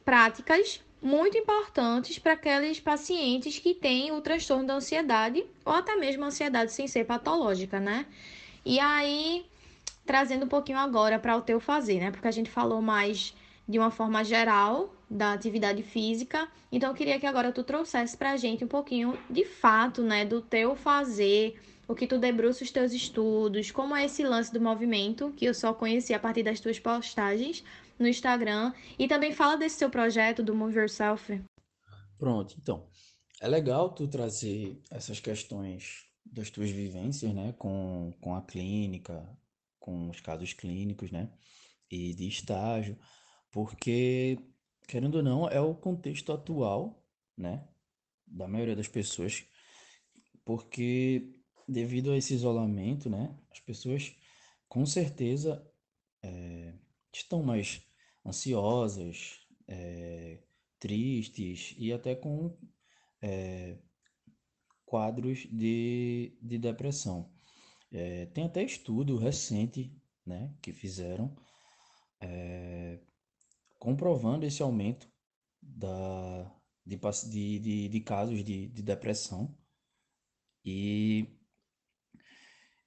práticas 0.06 0.82
muito 1.00 1.38
importantes 1.38 2.18
para 2.18 2.32
aqueles 2.32 2.80
pacientes 2.80 3.58
que 3.58 3.74
têm 3.74 4.12
o 4.12 4.20
transtorno 4.20 4.66
da 4.66 4.74
ansiedade 4.74 5.44
ou 5.64 5.72
até 5.72 5.96
mesmo 5.96 6.24
ansiedade 6.24 6.72
sem 6.72 6.86
ser 6.88 7.04
patológica, 7.04 7.78
né? 7.78 8.06
E 8.64 8.80
aí, 8.80 9.46
trazendo 10.04 10.44
um 10.44 10.48
pouquinho 10.48 10.78
agora 10.78 11.18
para 11.18 11.36
o 11.36 11.42
teu 11.42 11.60
fazer, 11.60 12.00
né? 12.00 12.10
Porque 12.10 12.28
a 12.28 12.32
gente 12.32 12.50
falou 12.50 12.82
mais 12.82 13.34
de 13.68 13.78
uma 13.78 13.90
forma 13.90 14.24
geral 14.24 14.94
da 15.10 15.32
atividade 15.32 15.82
física. 15.82 16.48
Então, 16.72 16.90
eu 16.90 16.94
queria 16.94 17.20
que 17.20 17.26
agora 17.26 17.52
tu 17.52 17.62
trouxesse 17.62 18.16
para 18.16 18.32
a 18.32 18.36
gente 18.36 18.64
um 18.64 18.68
pouquinho 18.68 19.18
de 19.28 19.44
fato, 19.44 20.02
né, 20.02 20.24
do 20.24 20.40
teu 20.40 20.74
fazer, 20.74 21.60
o 21.86 21.94
que 21.94 22.06
tu 22.06 22.18
debruça 22.18 22.64
os 22.64 22.70
teus 22.70 22.92
estudos, 22.92 23.70
como 23.70 23.96
é 23.96 24.04
esse 24.04 24.22
lance 24.22 24.52
do 24.52 24.60
movimento, 24.60 25.32
que 25.36 25.46
eu 25.46 25.54
só 25.54 25.72
conheci 25.72 26.12
a 26.12 26.18
partir 26.18 26.42
das 26.42 26.60
tuas 26.60 26.78
postagens 26.78 27.64
no 27.98 28.06
Instagram, 28.06 28.72
e 28.98 29.08
também 29.08 29.32
fala 29.32 29.56
desse 29.56 29.76
seu 29.76 29.90
projeto 29.90 30.42
do 30.42 30.54
Move 30.54 30.76
Yourself. 30.76 31.42
Pronto, 32.18 32.56
então, 32.60 32.88
é 33.40 33.48
legal 33.48 33.94
tu 33.94 34.06
trazer 34.08 34.80
essas 34.90 35.20
questões 35.20 36.06
das 36.24 36.50
tuas 36.50 36.70
vivências, 36.70 37.32
né, 37.32 37.54
com, 37.58 38.12
com 38.20 38.34
a 38.34 38.42
clínica, 38.42 39.28
com 39.78 40.10
os 40.10 40.20
casos 40.20 40.52
clínicos, 40.52 41.10
né, 41.10 41.30
e 41.90 42.14
de 42.14 42.28
estágio, 42.28 42.98
porque 43.50 44.38
querendo 44.88 45.16
ou 45.16 45.22
não, 45.22 45.46
é 45.48 45.60
o 45.60 45.74
contexto 45.74 46.32
atual, 46.32 47.04
né, 47.36 47.68
da 48.26 48.48
maioria 48.48 48.74
das 48.74 48.88
pessoas, 48.88 49.44
porque 50.44 51.30
devido 51.68 52.10
a 52.10 52.16
esse 52.16 52.32
isolamento, 52.32 53.10
né, 53.10 53.38
as 53.52 53.60
pessoas 53.60 54.16
com 54.66 54.86
certeza 54.86 55.62
é, 56.22 56.74
estão 57.12 57.42
mais 57.42 57.86
ansiosas, 58.24 59.40
é, 59.66 60.42
tristes 60.78 61.74
e 61.78 61.92
até 61.92 62.14
com 62.14 62.56
é, 63.22 63.78
quadros 64.84 65.46
de, 65.50 66.36
de 66.40 66.58
depressão. 66.58 67.32
É, 67.90 68.26
tem 68.26 68.44
até 68.44 68.62
estudo 68.62 69.16
recente, 69.16 69.94
né, 70.26 70.54
que 70.62 70.72
fizeram 70.72 71.34
comprovando 73.78 74.44
esse 74.44 74.60
aumento 74.60 75.08
da, 75.62 76.52
de, 76.84 76.96
de, 76.96 77.58
de, 77.58 77.88
de 77.88 78.00
casos 78.00 78.42
de, 78.44 78.68
de 78.68 78.82
depressão. 78.82 79.56
E 80.64 81.37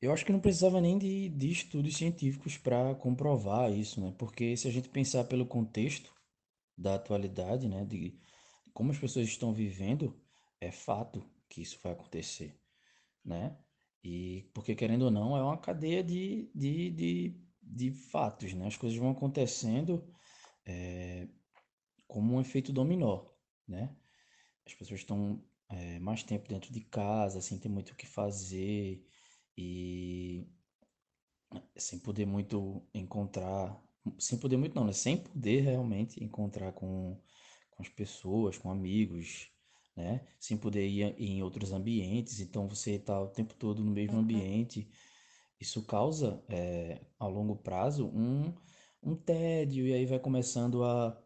eu 0.01 0.11
acho 0.11 0.25
que 0.25 0.31
não 0.31 0.39
precisava 0.39 0.81
nem 0.81 0.97
de, 0.97 1.29
de 1.29 1.51
estudos 1.51 1.95
científicos 1.95 2.57
para 2.57 2.95
comprovar 2.95 3.71
isso, 3.71 4.01
né? 4.01 4.13
Porque 4.17 4.57
se 4.57 4.67
a 4.67 4.71
gente 4.71 4.89
pensar 4.89 5.25
pelo 5.25 5.45
contexto 5.45 6.11
da 6.77 6.95
atualidade, 6.95 7.67
né, 7.67 7.85
de 7.85 8.19
como 8.73 8.91
as 8.91 8.97
pessoas 8.97 9.27
estão 9.27 9.53
vivendo, 9.53 10.19
é 10.59 10.71
fato 10.71 11.23
que 11.47 11.61
isso 11.61 11.79
vai 11.83 11.91
acontecer, 11.93 12.59
né? 13.23 13.55
E 14.03 14.49
porque 14.53 14.73
querendo 14.75 15.03
ou 15.03 15.11
não, 15.11 15.37
é 15.37 15.43
uma 15.43 15.57
cadeia 15.57 16.03
de, 16.03 16.49
de, 16.55 16.89
de, 16.91 17.41
de 17.61 17.91
fatos, 17.91 18.53
né? 18.53 18.67
As 18.67 18.77
coisas 18.77 18.97
vão 18.97 19.11
acontecendo 19.11 20.03
é, 20.65 21.27
como 22.07 22.35
um 22.35 22.41
efeito 22.41 22.73
dominó, 22.73 23.25
né? 23.67 23.95
As 24.65 24.73
pessoas 24.73 25.01
estão 25.01 25.43
é, 25.69 25.99
mais 25.99 26.23
tempo 26.23 26.47
dentro 26.47 26.73
de 26.73 26.81
casa, 26.81 27.39
sem 27.39 27.59
ter 27.59 27.69
muito 27.69 27.91
o 27.91 27.95
que 27.95 28.07
fazer 28.07 29.05
e 29.61 30.47
sem 31.77 31.99
poder 31.99 32.25
muito 32.25 32.81
encontrar, 32.93 33.79
sem 34.17 34.37
poder 34.39 34.57
muito 34.57 34.75
não, 34.75 34.85
né? 34.85 34.93
Sem 34.93 35.17
poder 35.17 35.61
realmente 35.61 36.23
encontrar 36.23 36.71
com, 36.73 37.19
com 37.71 37.83
as 37.83 37.89
pessoas, 37.89 38.57
com 38.57 38.71
amigos, 38.71 39.49
né? 39.95 40.25
Sem 40.39 40.57
poder 40.57 40.87
ir 40.87 41.15
em 41.19 41.43
outros 41.43 41.71
ambientes, 41.71 42.39
então 42.39 42.67
você 42.67 42.93
está 42.93 43.21
o 43.21 43.27
tempo 43.27 43.53
todo 43.55 43.83
no 43.83 43.91
mesmo 43.91 44.15
uhum. 44.15 44.21
ambiente. 44.21 44.89
Isso 45.59 45.85
causa, 45.85 46.43
é, 46.49 47.01
a 47.19 47.27
longo 47.27 47.55
prazo, 47.55 48.07
um 48.07 48.53
um 49.03 49.15
tédio, 49.15 49.87
e 49.87 49.93
aí 49.93 50.05
vai 50.05 50.19
começando 50.19 50.83
a, 50.83 51.19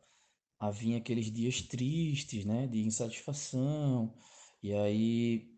a 0.60 0.72
vir 0.72 0.96
aqueles 0.96 1.32
dias 1.32 1.62
tristes, 1.62 2.46
né, 2.46 2.68
de 2.68 2.86
insatisfação, 2.86 4.16
e 4.64 4.74
aí 4.74 5.55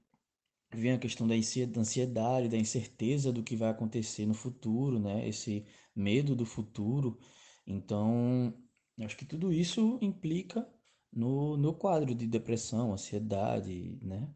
vem 0.74 0.92
a 0.94 1.00
questão 1.00 1.28
da 1.28 1.36
ansiedade, 1.80 2.50
da 2.50 2.58
incerteza 2.58 3.32
do 3.32 3.44
que 3.44 3.56
vai 3.56 3.70
acontecer 3.70 4.26
no 4.26 4.34
futuro, 4.34 5.00
né, 5.00 5.28
esse 5.28 5.66
medo 5.96 6.36
do 6.36 6.46
futuro. 6.46 7.20
Então, 7.66 8.54
acho 9.02 9.18
que 9.18 9.26
tudo 9.26 9.52
isso 9.52 9.98
implica 10.02 10.68
no, 11.12 11.58
no 11.58 11.74
quadro 11.74 12.14
de 12.16 12.28
depressão, 12.28 12.94
ansiedade, 12.94 13.98
né, 14.02 14.30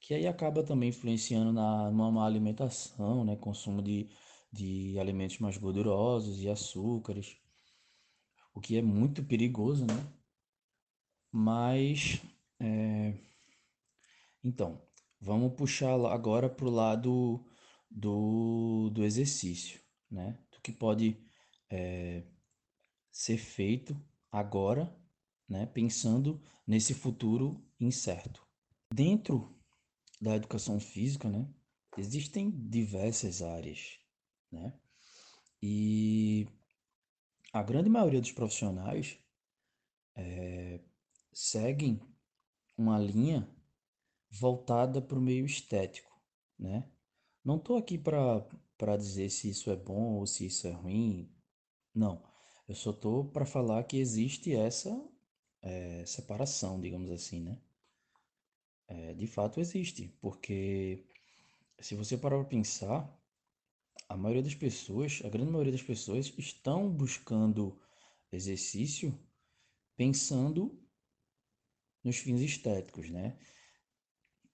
que 0.00 0.14
aí 0.14 0.26
acaba 0.26 0.62
também 0.62 0.90
influenciando 0.90 1.52
na, 1.52 1.90
numa 1.90 2.10
má 2.10 2.26
alimentação, 2.26 3.24
né, 3.24 3.36
consumo 3.36 3.82
de 3.82 4.08
de 4.52 4.98
alimentos 4.98 5.38
mais 5.38 5.56
gordurosos 5.58 6.40
e 6.42 6.48
açúcares, 6.48 7.36
o 8.54 8.60
que 8.60 8.76
é 8.76 8.82
muito 8.82 9.22
perigoso, 9.24 9.86
né? 9.86 9.94
Mas, 11.32 12.20
é... 12.60 13.14
então, 14.42 14.87
vamos 15.20 15.54
puxar 15.54 15.94
agora 16.06 16.48
para 16.48 16.66
o 16.66 16.70
lado 16.70 17.44
do, 17.90 18.90
do 18.90 19.04
exercício, 19.04 19.80
né? 20.10 20.38
Do 20.50 20.60
que 20.60 20.72
pode 20.72 21.20
é, 21.70 22.24
ser 23.10 23.38
feito 23.38 23.96
agora, 24.30 24.94
né? 25.48 25.66
Pensando 25.66 26.42
nesse 26.66 26.94
futuro 26.94 27.64
incerto. 27.80 28.46
Dentro 28.92 29.56
da 30.20 30.36
educação 30.36 30.80
física, 30.80 31.28
né? 31.28 31.48
Existem 31.96 32.50
diversas 32.50 33.42
áreas 33.42 33.98
né? 34.50 34.72
E 35.62 36.46
a 37.52 37.62
grande 37.62 37.88
maioria 37.88 38.20
dos 38.20 38.32
profissionais 38.32 39.18
é, 40.14 40.80
seguem 41.32 42.00
uma 42.76 42.98
linha 42.98 43.48
voltada 44.30 45.00
para 45.00 45.18
o 45.18 45.22
meio 45.22 45.46
estético, 45.46 46.10
né? 46.58 46.90
Não 47.44 47.56
estou 47.56 47.76
aqui 47.76 47.96
para 47.98 48.96
dizer 48.96 49.30
se 49.30 49.50
isso 49.50 49.70
é 49.70 49.76
bom 49.76 50.16
ou 50.18 50.26
se 50.26 50.46
isso 50.46 50.66
é 50.66 50.72
ruim, 50.72 51.32
não. 51.94 52.22
Eu 52.68 52.74
só 52.74 52.90
estou 52.90 53.24
para 53.30 53.46
falar 53.46 53.84
que 53.84 53.96
existe 53.98 54.54
essa 54.54 54.90
é, 55.62 56.04
separação, 56.04 56.80
digamos 56.80 57.10
assim, 57.10 57.40
né? 57.40 57.60
É, 58.86 59.14
de 59.14 59.26
fato 59.26 59.60
existe, 59.60 60.08
porque 60.20 61.06
se 61.80 61.94
você 61.94 62.16
parar 62.16 62.38
para 62.38 62.48
pensar, 62.48 63.18
a 64.08 64.16
maioria 64.16 64.42
das 64.42 64.54
pessoas, 64.54 65.20
a 65.24 65.28
grande 65.28 65.50
maioria 65.50 65.72
das 65.72 65.82
pessoas, 65.82 66.32
estão 66.38 66.90
buscando 66.90 67.78
exercício 68.32 69.18
pensando 69.96 70.80
nos 72.02 72.16
fins 72.16 72.40
estéticos, 72.40 73.10
né? 73.10 73.38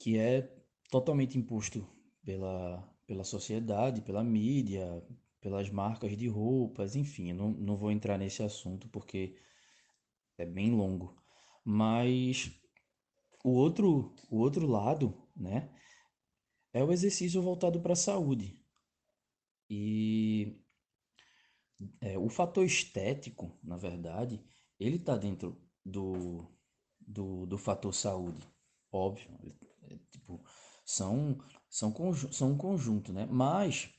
Que 0.04 0.18
é 0.18 0.42
totalmente 0.90 1.38
imposto 1.38 1.88
pela, 2.22 2.86
pela 3.06 3.24
sociedade, 3.24 4.02
pela 4.02 4.22
mídia, 4.22 5.02
pelas 5.40 5.70
marcas 5.70 6.14
de 6.14 6.28
roupas, 6.28 6.94
enfim, 6.94 7.32
não, 7.32 7.50
não 7.52 7.74
vou 7.74 7.90
entrar 7.90 8.18
nesse 8.18 8.42
assunto 8.42 8.86
porque 8.88 9.34
é 10.36 10.44
bem 10.44 10.72
longo. 10.72 11.16
Mas 11.64 12.50
o 13.42 13.52
outro, 13.52 14.14
o 14.28 14.40
outro 14.40 14.66
lado, 14.66 15.26
né, 15.34 15.74
é 16.70 16.84
o 16.84 16.92
exercício 16.92 17.40
voltado 17.40 17.80
para 17.80 17.94
a 17.94 17.96
saúde, 17.96 18.62
e 19.70 20.60
é, 22.02 22.18
o 22.18 22.28
fator 22.28 22.62
estético, 22.62 23.58
na 23.62 23.78
verdade, 23.78 24.44
ele 24.78 24.96
está 24.96 25.16
dentro 25.16 25.58
do, 25.82 26.46
do, 27.00 27.46
do 27.46 27.56
fator 27.56 27.94
saúde, 27.94 28.46
óbvio. 28.92 29.30
É, 29.90 29.96
tipo, 30.10 30.42
são, 30.84 31.38
são, 31.68 31.92
são 32.32 32.52
um 32.52 32.56
conjunto, 32.58 33.12
né? 33.12 33.26
Mas 33.26 33.90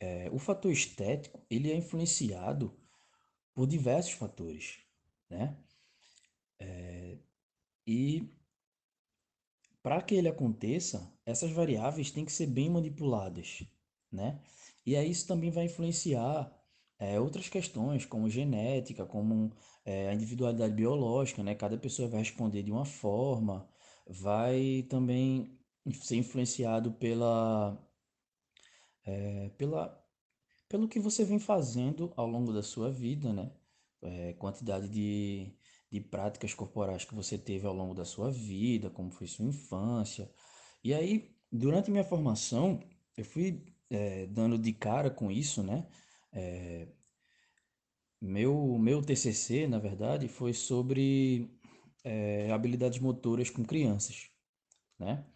é, 0.00 0.30
o 0.32 0.38
fator 0.38 0.72
estético, 0.72 1.44
ele 1.50 1.70
é 1.70 1.76
influenciado 1.76 2.76
por 3.54 3.66
diversos 3.66 4.12
fatores, 4.12 4.78
né? 5.30 5.56
É, 6.60 7.18
e 7.86 8.28
para 9.82 10.02
que 10.02 10.14
ele 10.14 10.28
aconteça, 10.28 11.12
essas 11.24 11.50
variáveis 11.50 12.10
têm 12.10 12.24
que 12.24 12.32
ser 12.32 12.46
bem 12.46 12.68
manipuladas, 12.70 13.64
né? 14.12 14.40
E 14.84 14.96
aí 14.96 15.10
isso 15.10 15.26
também 15.26 15.50
vai 15.50 15.64
influenciar 15.64 16.52
é, 16.98 17.20
outras 17.20 17.48
questões, 17.48 18.04
como 18.04 18.28
genética, 18.28 19.06
como 19.06 19.52
é, 19.84 20.08
a 20.08 20.14
individualidade 20.14 20.74
biológica, 20.74 21.42
né? 21.42 21.54
Cada 21.54 21.78
pessoa 21.78 22.08
vai 22.08 22.20
responder 22.20 22.62
de 22.62 22.72
uma 22.72 22.84
forma, 22.84 23.68
vai 24.08 24.84
também 24.88 25.58
ser 26.02 26.16
influenciado 26.16 26.92
pela, 26.92 27.78
é, 29.04 29.50
pela, 29.50 30.04
pelo 30.68 30.88
que 30.88 31.00
você 31.00 31.24
vem 31.24 31.38
fazendo 31.38 32.12
ao 32.16 32.26
longo 32.26 32.52
da 32.52 32.62
sua 32.62 32.90
vida, 32.90 33.32
né? 33.32 33.52
É, 34.00 34.32
quantidade 34.34 34.88
de, 34.88 35.52
de 35.90 36.00
práticas 36.00 36.54
corporais 36.54 37.04
que 37.04 37.14
você 37.14 37.36
teve 37.36 37.66
ao 37.66 37.74
longo 37.74 37.94
da 37.94 38.04
sua 38.04 38.30
vida, 38.30 38.90
como 38.90 39.10
foi 39.10 39.26
sua 39.26 39.44
infância. 39.46 40.30
E 40.84 40.94
aí, 40.94 41.36
durante 41.50 41.90
minha 41.90 42.04
formação, 42.04 42.80
eu 43.16 43.24
fui 43.24 43.64
é, 43.90 44.26
dando 44.26 44.58
de 44.58 44.72
cara 44.72 45.10
com 45.10 45.30
isso, 45.30 45.62
né? 45.62 45.86
É, 46.32 46.88
meu, 48.20 48.78
meu 48.78 49.02
TCC, 49.02 49.66
na 49.66 49.78
verdade, 49.78 50.28
foi 50.28 50.52
sobre 50.52 51.57
é, 52.08 52.50
habilidades 52.50 52.98
motoras 52.98 53.50
com 53.50 53.62
crianças, 53.62 54.30
né? 54.98 55.26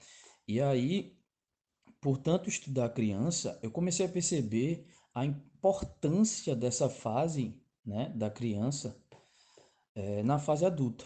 E 0.48 0.58
aí, 0.58 1.18
por 2.00 2.16
tanto 2.16 2.48
estudar 2.48 2.88
criança, 2.88 3.60
eu 3.62 3.70
comecei 3.70 4.06
a 4.06 4.08
perceber 4.08 4.86
a 5.14 5.26
importância 5.26 6.56
dessa 6.56 6.88
fase, 6.88 7.60
né, 7.84 8.08
da 8.16 8.30
criança 8.30 8.98
é, 9.94 10.22
na 10.22 10.38
fase 10.38 10.64
adulta, 10.64 11.04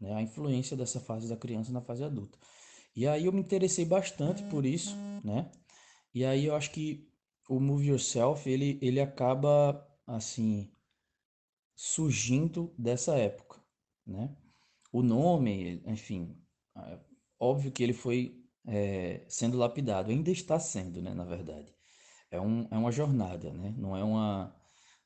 né? 0.00 0.14
A 0.14 0.22
influência 0.22 0.76
dessa 0.76 0.98
fase 0.98 1.28
da 1.28 1.36
criança 1.36 1.72
na 1.72 1.80
fase 1.80 2.02
adulta. 2.02 2.36
E 2.96 3.06
aí 3.06 3.26
eu 3.26 3.32
me 3.32 3.40
interessei 3.40 3.84
bastante 3.84 4.42
por 4.44 4.66
isso, 4.66 4.96
né? 5.22 5.48
E 6.12 6.24
aí 6.24 6.46
eu 6.46 6.56
acho 6.56 6.72
que 6.72 7.08
o 7.48 7.60
Move 7.60 7.86
Yourself, 7.86 8.50
ele, 8.50 8.78
ele 8.82 9.00
acaba, 9.00 9.86
assim, 10.04 10.72
surgindo 11.76 12.74
dessa 12.76 13.16
época, 13.16 13.62
né? 14.04 14.36
O 14.92 15.02
nome, 15.02 15.82
enfim, 15.86 16.36
óbvio 17.38 17.72
que 17.72 17.82
ele 17.82 17.92
foi 17.92 18.42
é, 18.66 19.24
sendo 19.28 19.56
lapidado, 19.58 20.10
ainda 20.10 20.30
está 20.30 20.58
sendo, 20.58 21.02
né, 21.02 21.14
na 21.14 21.24
verdade. 21.24 21.74
É, 22.30 22.40
um, 22.40 22.68
é 22.70 22.76
uma 22.76 22.92
jornada, 22.92 23.52
né? 23.52 23.74
Não 23.76 23.96
é 23.96 24.04
uma, 24.04 24.54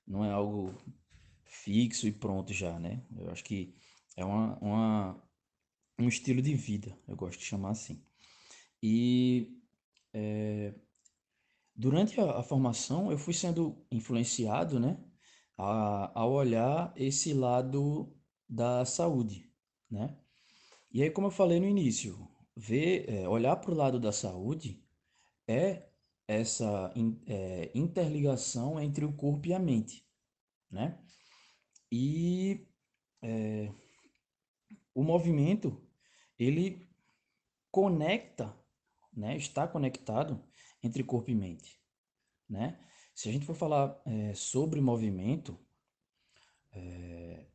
não 0.07 0.25
é 0.25 0.33
algo 0.33 0.75
fixo 1.45 2.07
e 2.09 2.13
pronto 2.13 2.53
já, 2.53 2.79
né? 2.79 3.05
Eu 3.17 3.31
acho 3.31 3.45
que 3.45 3.75
é 4.17 4.25
uma, 4.25 4.59
uma, 4.59 5.23
um 5.99 6.09
estilo 6.09 6.43
de 6.43 6.55
vida, 6.55 6.97
eu 7.07 7.17
gosto 7.17 7.39
de 7.39 7.45
chamar 7.45 7.71
assim. 7.71 8.05
E 8.83 9.61
é, 10.13 10.75
durante 11.75 12.21
a, 12.21 12.39
a, 12.39 12.43
formação 12.43 13.11
eu 13.11 13.19
fui 13.19 13.35
sendo 13.35 13.87
influenciado, 13.91 14.81
né, 14.81 14.99
a, 15.57 16.21
a 16.21 16.27
olhar 16.27 16.93
esse 16.97 17.33
lado 17.33 18.13
da 18.49 18.85
saúde, 18.85 19.52
né? 19.93 20.17
E 20.91 21.03
aí, 21.03 21.11
como 21.11 21.27
eu 21.27 21.31
falei 21.31 21.61
no 21.61 21.67
início, 21.67 22.29
ver, 22.57 23.09
é, 23.09 23.29
olhar 23.29 23.57
para 23.57 23.71
o 23.71 23.75
lado 23.75 24.01
da 24.01 24.11
saúde 24.11 24.83
é 25.47 25.89
essa 26.27 26.91
in, 26.97 27.21
é, 27.27 27.71
interligação 27.75 28.81
entre 28.81 29.05
o 29.05 29.13
corpo 29.13 29.47
e 29.49 29.55
a 29.55 29.59
mente, 29.59 30.07
né? 30.71 30.99
E 31.91 32.67
é, 33.21 33.71
o 34.95 35.03
movimento, 35.03 35.87
ele 36.39 36.89
conecta, 37.71 38.57
né? 39.13 39.37
Está 39.37 39.69
conectado 39.69 40.43
entre 40.83 41.05
corpo 41.05 41.31
e 41.31 41.35
mente, 41.35 41.79
né? 42.49 42.79
Se 43.15 43.29
a 43.29 43.33
gente 43.33 43.45
for 43.45 43.55
falar 43.55 44.01
é, 44.07 44.35
sobre 44.35 44.81
movimento, 44.81 45.59
é, 46.73 47.47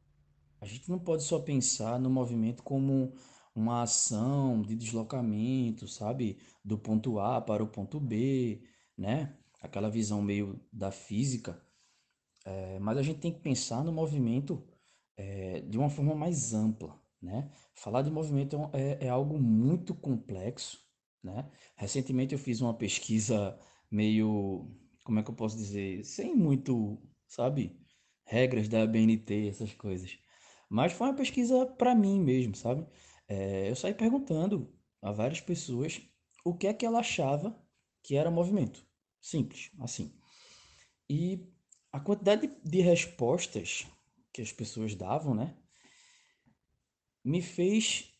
a 0.61 0.65
gente 0.65 0.89
não 0.89 0.99
pode 0.99 1.23
só 1.23 1.39
pensar 1.39 1.99
no 1.99 2.09
movimento 2.09 2.63
como 2.63 3.13
uma 3.55 3.83
ação 3.83 4.61
de 4.61 4.75
deslocamento, 4.75 5.87
sabe? 5.87 6.39
Do 6.63 6.77
ponto 6.77 7.19
A 7.19 7.41
para 7.41 7.63
o 7.63 7.67
ponto 7.67 7.99
B, 7.99 8.61
né? 8.97 9.35
Aquela 9.61 9.89
visão 9.89 10.21
meio 10.21 10.59
da 10.71 10.91
física 10.91 11.61
é, 12.47 12.79
mas 12.79 12.97
a 12.97 13.01
gente 13.01 13.19
tem 13.19 13.33
que 13.33 13.41
pensar 13.41 13.83
no 13.83 13.91
movimento 13.91 14.65
é, 15.17 15.59
de 15.61 15.77
uma 15.77 15.89
forma 15.89 16.15
mais 16.15 16.53
ampla, 16.53 16.97
né? 17.21 17.51
Falar 17.75 18.01
de 18.03 18.09
movimento 18.09 18.55
é, 18.73 19.03
é, 19.03 19.05
é, 19.07 19.09
algo 19.09 19.37
muito 19.37 19.93
complexo, 19.93 20.79
né? 21.21 21.51
Recentemente 21.75 22.33
eu 22.33 22.39
fiz 22.39 22.61
uma 22.61 22.73
pesquisa 22.73 23.59
meio, 23.91 24.71
como 25.03 25.19
é 25.19 25.23
que 25.23 25.29
eu 25.29 25.35
posso 25.35 25.57
dizer, 25.57 26.05
sem 26.05 26.33
muito, 26.33 26.97
sabe, 27.27 27.77
regras 28.23 28.69
da 28.69 28.87
BNT, 28.87 29.49
essas 29.49 29.73
coisas. 29.73 30.17
Mas 30.69 30.93
foi 30.93 31.07
uma 31.07 31.15
pesquisa 31.15 31.65
para 31.65 31.95
mim 31.95 32.19
mesmo, 32.19 32.55
sabe? 32.55 32.85
É, 33.27 33.69
eu 33.69 33.75
saí 33.75 33.93
perguntando 33.93 34.73
a 35.01 35.11
várias 35.11 35.41
pessoas 35.41 36.01
o 36.43 36.53
que 36.53 36.67
é 36.67 36.73
que 36.73 36.85
ela 36.85 36.99
achava 36.99 37.57
que 38.03 38.15
era 38.15 38.31
movimento. 38.31 38.85
Simples, 39.21 39.71
assim. 39.79 40.13
E 41.09 41.45
a 41.91 41.99
quantidade 41.99 42.49
de 42.63 42.81
respostas 42.81 43.87
que 44.33 44.41
as 44.41 44.51
pessoas 44.51 44.95
davam, 44.95 45.33
né, 45.33 45.55
me 47.23 47.41
fez 47.41 48.13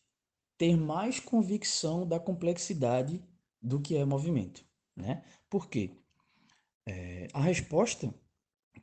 ter 0.58 0.76
mais 0.76 1.20
convicção 1.20 2.06
da 2.06 2.18
complexidade 2.18 3.22
do 3.62 3.80
que 3.80 3.96
é 3.96 4.04
movimento, 4.04 4.64
né? 4.94 5.24
Por 5.48 5.68
quê? 5.68 5.92
É, 6.86 7.28
a 7.32 7.40
resposta 7.40 8.12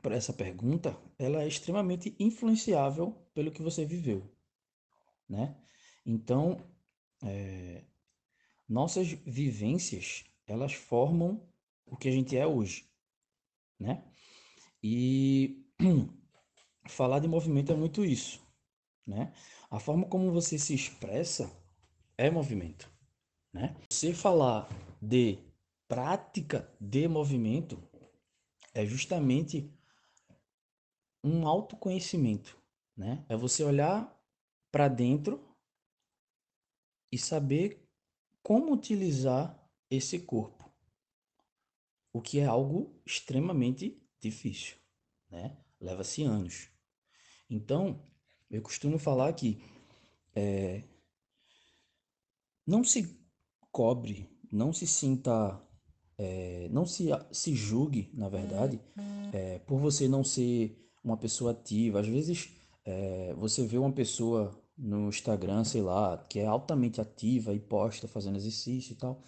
para 0.02 0.16
essa 0.16 0.32
pergunta 0.32 0.96
ela 1.18 1.42
é 1.42 1.48
extremamente 1.48 2.14
influenciável 2.18 3.12
pelo 3.34 3.50
que 3.50 3.62
você 3.62 3.84
viveu, 3.84 4.30
né? 5.28 5.56
Então, 6.04 6.64
é, 7.22 7.84
nossas 8.68 9.08
vivências 9.08 10.24
elas 10.46 10.72
formam 10.72 11.48
o 11.84 11.96
que 11.96 12.08
a 12.08 12.12
gente 12.12 12.36
é 12.36 12.46
hoje, 12.46 12.88
né? 13.78 14.04
E 14.82 15.64
falar 16.88 17.18
de 17.18 17.28
movimento 17.28 17.72
é 17.72 17.76
muito 17.76 18.04
isso, 18.04 18.40
né? 19.06 19.32
A 19.70 19.78
forma 19.78 20.06
como 20.06 20.30
você 20.32 20.58
se 20.58 20.74
expressa 20.74 21.50
é 22.16 22.30
movimento, 22.30 22.90
né? 23.52 23.76
Você 23.90 24.14
falar 24.14 24.68
de 25.00 25.38
prática 25.88 26.72
de 26.80 27.06
movimento 27.08 27.82
é 28.74 28.84
justamente 28.84 29.72
um 31.26 31.46
autoconhecimento, 31.46 32.56
né? 32.96 33.24
É 33.28 33.36
você 33.36 33.64
olhar 33.64 34.16
para 34.70 34.88
dentro 34.88 35.44
e 37.10 37.18
saber 37.18 37.84
como 38.42 38.72
utilizar 38.72 39.60
esse 39.90 40.20
corpo, 40.20 40.72
o 42.12 42.20
que 42.20 42.38
é 42.38 42.46
algo 42.46 43.00
extremamente 43.04 44.00
difícil, 44.20 44.76
né? 45.28 45.56
Leva-se 45.80 46.22
anos. 46.22 46.70
Então, 47.50 48.02
eu 48.50 48.62
costumo 48.62 48.98
falar 48.98 49.32
que 49.32 49.60
é, 50.34 50.84
não 52.66 52.84
se 52.84 53.18
cobre, 53.72 54.28
não 54.50 54.72
se 54.72 54.86
sinta, 54.86 55.60
é, 56.16 56.68
não 56.70 56.86
se, 56.86 57.08
se 57.32 57.54
julgue, 57.54 58.10
na 58.14 58.28
verdade, 58.28 58.80
é, 59.32 59.58
por 59.60 59.80
você 59.80 60.08
não 60.08 60.24
ser 60.24 60.85
uma 61.06 61.16
pessoa 61.16 61.52
ativa. 61.52 62.00
Às 62.00 62.06
vezes, 62.06 62.50
é, 62.84 63.34
você 63.34 63.66
vê 63.66 63.78
uma 63.78 63.92
pessoa 63.92 64.50
no 64.76 65.08
Instagram, 65.08 65.64
sei 65.64 65.82
lá, 65.82 66.18
que 66.28 66.38
é 66.38 66.46
altamente 66.46 67.00
ativa 67.00 67.54
e 67.54 67.60
posta 67.60 68.06
fazendo 68.06 68.36
exercício 68.36 68.92
e 68.92 68.96
tal. 68.96 69.22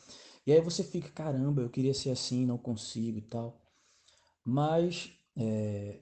E 0.46 0.52
aí 0.52 0.60
você 0.60 0.84
fica, 0.84 1.10
caramba, 1.10 1.62
eu 1.62 1.70
queria 1.70 1.94
ser 1.94 2.10
assim, 2.10 2.46
não 2.46 2.58
consigo 2.58 3.18
e 3.18 3.22
tal 3.22 3.60
mas 4.48 5.12
é, 5.36 6.00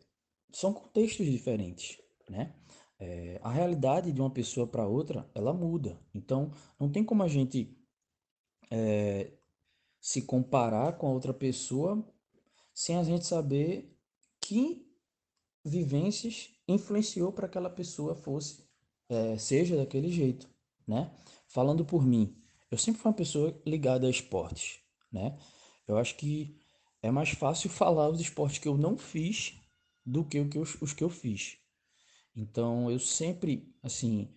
são 0.52 0.72
contextos 0.72 1.26
diferentes, 1.26 1.98
né? 2.30 2.54
É, 2.96 3.40
a 3.42 3.50
realidade 3.50 4.12
de 4.12 4.20
uma 4.20 4.30
pessoa 4.30 4.68
para 4.68 4.86
outra, 4.86 5.28
ela 5.34 5.52
muda. 5.52 6.00
Então, 6.14 6.52
não 6.78 6.88
tem 6.88 7.02
como 7.02 7.24
a 7.24 7.28
gente 7.28 7.76
é, 8.70 9.32
se 10.00 10.22
comparar 10.22 10.96
com 10.96 11.08
a 11.08 11.10
outra 11.10 11.34
pessoa 11.34 12.06
sem 12.72 12.96
a 12.96 13.02
gente 13.02 13.26
saber 13.26 13.98
que 14.40 14.85
vivências 15.66 16.50
influenciou 16.68 17.32
para 17.32 17.48
que 17.48 17.58
aquela 17.58 17.70
pessoa 17.70 18.14
fosse, 18.14 18.64
é, 19.08 19.36
seja 19.36 19.76
daquele 19.76 20.10
jeito, 20.10 20.48
né? 20.86 21.10
Falando 21.48 21.84
por 21.84 22.04
mim, 22.04 22.36
eu 22.70 22.78
sempre 22.78 23.00
fui 23.00 23.10
uma 23.10 23.16
pessoa 23.16 23.60
ligada 23.66 24.06
a 24.06 24.10
esportes, 24.10 24.78
né? 25.12 25.36
Eu 25.86 25.96
acho 25.98 26.16
que 26.16 26.56
é 27.02 27.10
mais 27.10 27.30
fácil 27.30 27.70
falar 27.70 28.08
os 28.08 28.20
esportes 28.20 28.58
que 28.58 28.68
eu 28.68 28.76
não 28.76 28.96
fiz 28.96 29.54
do 30.04 30.24
que, 30.24 30.38
o 30.40 30.48
que 30.48 30.58
os 30.58 30.92
que 30.92 31.04
eu 31.04 31.10
fiz. 31.10 31.58
Então, 32.34 32.90
eu 32.90 32.98
sempre, 32.98 33.74
assim, 33.82 34.28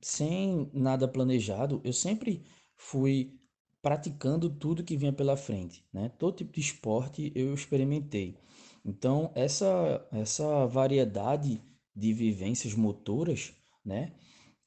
sem 0.00 0.70
nada 0.72 1.08
planejado, 1.08 1.80
eu 1.84 1.92
sempre 1.92 2.44
fui 2.76 3.38
praticando 3.82 4.50
tudo 4.50 4.84
que 4.84 4.96
vinha 4.96 5.12
pela 5.12 5.36
frente, 5.36 5.84
né? 5.92 6.10
Todo 6.18 6.36
tipo 6.36 6.52
de 6.52 6.60
esporte 6.60 7.32
eu 7.34 7.54
experimentei. 7.54 8.36
Então, 8.84 9.30
essa, 9.34 10.08
essa 10.12 10.66
variedade 10.66 11.62
de 11.94 12.12
vivências 12.12 12.74
motoras, 12.74 13.52
né, 13.84 14.14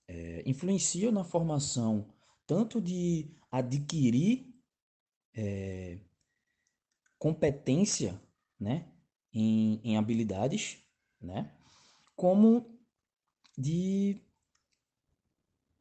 é, 0.08 0.44
influencia 0.46 1.12
na 1.12 1.24
formação 1.24 2.14
tanto 2.46 2.82
de 2.82 3.32
adquirir 3.52 4.54
é, 5.36 6.00
competência, 7.18 8.22
né, 8.60 8.92
em, 9.34 9.80
em 9.84 9.98
habilidades, 9.98 10.78
né, 11.22 11.52
como 12.16 12.78
de 13.58 14.22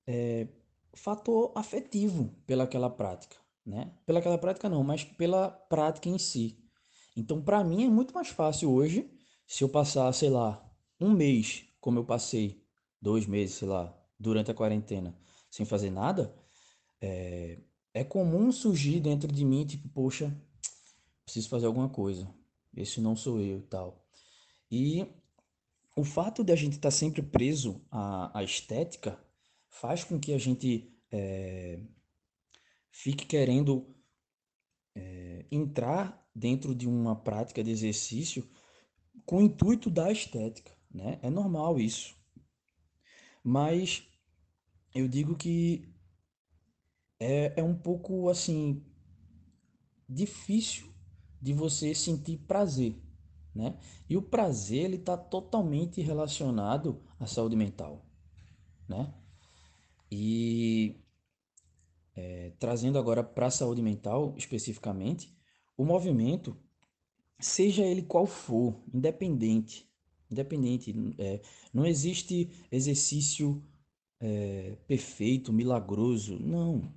é, 0.07 0.47
fator 0.95 1.53
afetivo 1.55 2.35
pelaquela 2.47 2.91
prática, 2.91 3.37
né? 3.65 3.93
Pelaquela 4.05 4.39
prática 4.39 4.69
não, 4.69 4.83
mas 4.83 5.05
pela 5.05 5.51
prática 5.51 6.09
em 6.09 6.19
si. 6.19 6.62
Então, 7.17 7.43
para 7.43 7.63
mim 7.63 7.85
é 7.85 7.89
muito 7.89 8.15
mais 8.15 8.29
fácil 8.29 8.71
hoje 8.71 9.11
se 9.47 9.63
eu 9.63 9.69
passar, 9.69 10.13
sei 10.13 10.31
lá, 10.31 10.65
um 11.01 11.11
mês, 11.11 11.65
como 11.81 11.99
eu 11.99 12.05
passei, 12.05 12.65
dois 13.01 13.27
meses, 13.27 13.57
sei 13.57 13.69
lá, 13.69 13.95
durante 14.19 14.51
a 14.51 14.55
quarentena, 14.55 15.17
sem 15.51 15.67
fazer 15.67 15.91
nada, 15.91 16.35
é, 17.01 17.59
é 17.93 18.05
comum 18.05 18.51
surgir 18.53 19.01
dentro 19.01 19.31
de 19.31 19.45
mim, 19.45 19.67
tipo, 19.67 19.89
poxa, 19.89 20.35
preciso 21.25 21.49
fazer 21.49 21.67
alguma 21.67 21.89
coisa. 21.89 22.33
Esse 22.75 23.01
não 23.01 23.15
sou 23.17 23.41
eu 23.41 23.59
e 23.59 23.63
tal. 23.63 24.07
E 24.71 25.07
o 25.97 26.05
fato 26.05 26.43
de 26.43 26.53
a 26.53 26.57
gente 26.57 26.75
estar 26.75 26.89
tá 26.89 26.91
sempre 26.91 27.23
preso 27.23 27.85
à, 27.91 28.39
à 28.39 28.43
estética 28.43 29.23
faz 29.69 30.05
com 30.05 30.19
que 30.19 30.33
a 30.33 30.39
gente 30.39 30.91
é, 31.11 31.81
fique 32.91 33.27
querendo 33.27 33.95
é, 34.95 35.45
entrar 35.51 36.22
dentro 36.35 36.75
de 36.75 36.89
uma 36.89 37.17
prática 37.17 37.63
de 37.63 37.71
exercício 37.71 38.49
com 39.25 39.39
o 39.39 39.43
intuito 39.43 39.91
da 39.91 40.11
estética, 40.11 40.73
né? 40.91 41.19
É 41.23 41.31
normal 41.31 41.79
isso. 41.79 42.17
Mas 43.45 44.07
eu 44.95 45.09
digo 45.09 45.37
que 45.37 45.93
é, 47.19 47.61
é 47.61 47.63
um 47.63 47.75
pouco 47.75 48.29
assim 48.29 48.85
difícil 50.09 50.93
de 51.41 51.53
você 51.53 51.95
sentir 51.95 52.39
prazer, 52.39 53.01
né? 53.55 53.79
E 54.09 54.17
o 54.17 54.23
prazer 54.23 54.85
ele 54.85 54.97
está 54.97 55.17
totalmente 55.17 56.01
relacionado 56.01 57.03
à 57.19 57.27
saúde 57.27 57.57
mental, 57.57 58.07
né? 58.89 59.13
E 60.11 61.03
é, 62.15 62.51
trazendo 62.59 62.99
agora 62.99 63.25
para 63.25 63.47
a 63.47 63.51
saúde 63.51 63.83
mental 63.83 64.35
especificamente, 64.37 65.35
o 65.77 65.85
movimento, 65.85 66.57
seja 67.39 67.85
ele 67.85 68.03
qual 68.03 68.27
for, 68.27 68.83
independente, 68.93 69.91
independente, 70.31 70.95
é, 71.19 71.41
não 71.73 71.85
existe 71.85 72.51
exercício 72.71 73.63
é, 74.21 74.77
perfeito, 74.87 75.53
milagroso, 75.53 76.39
não. 76.39 76.95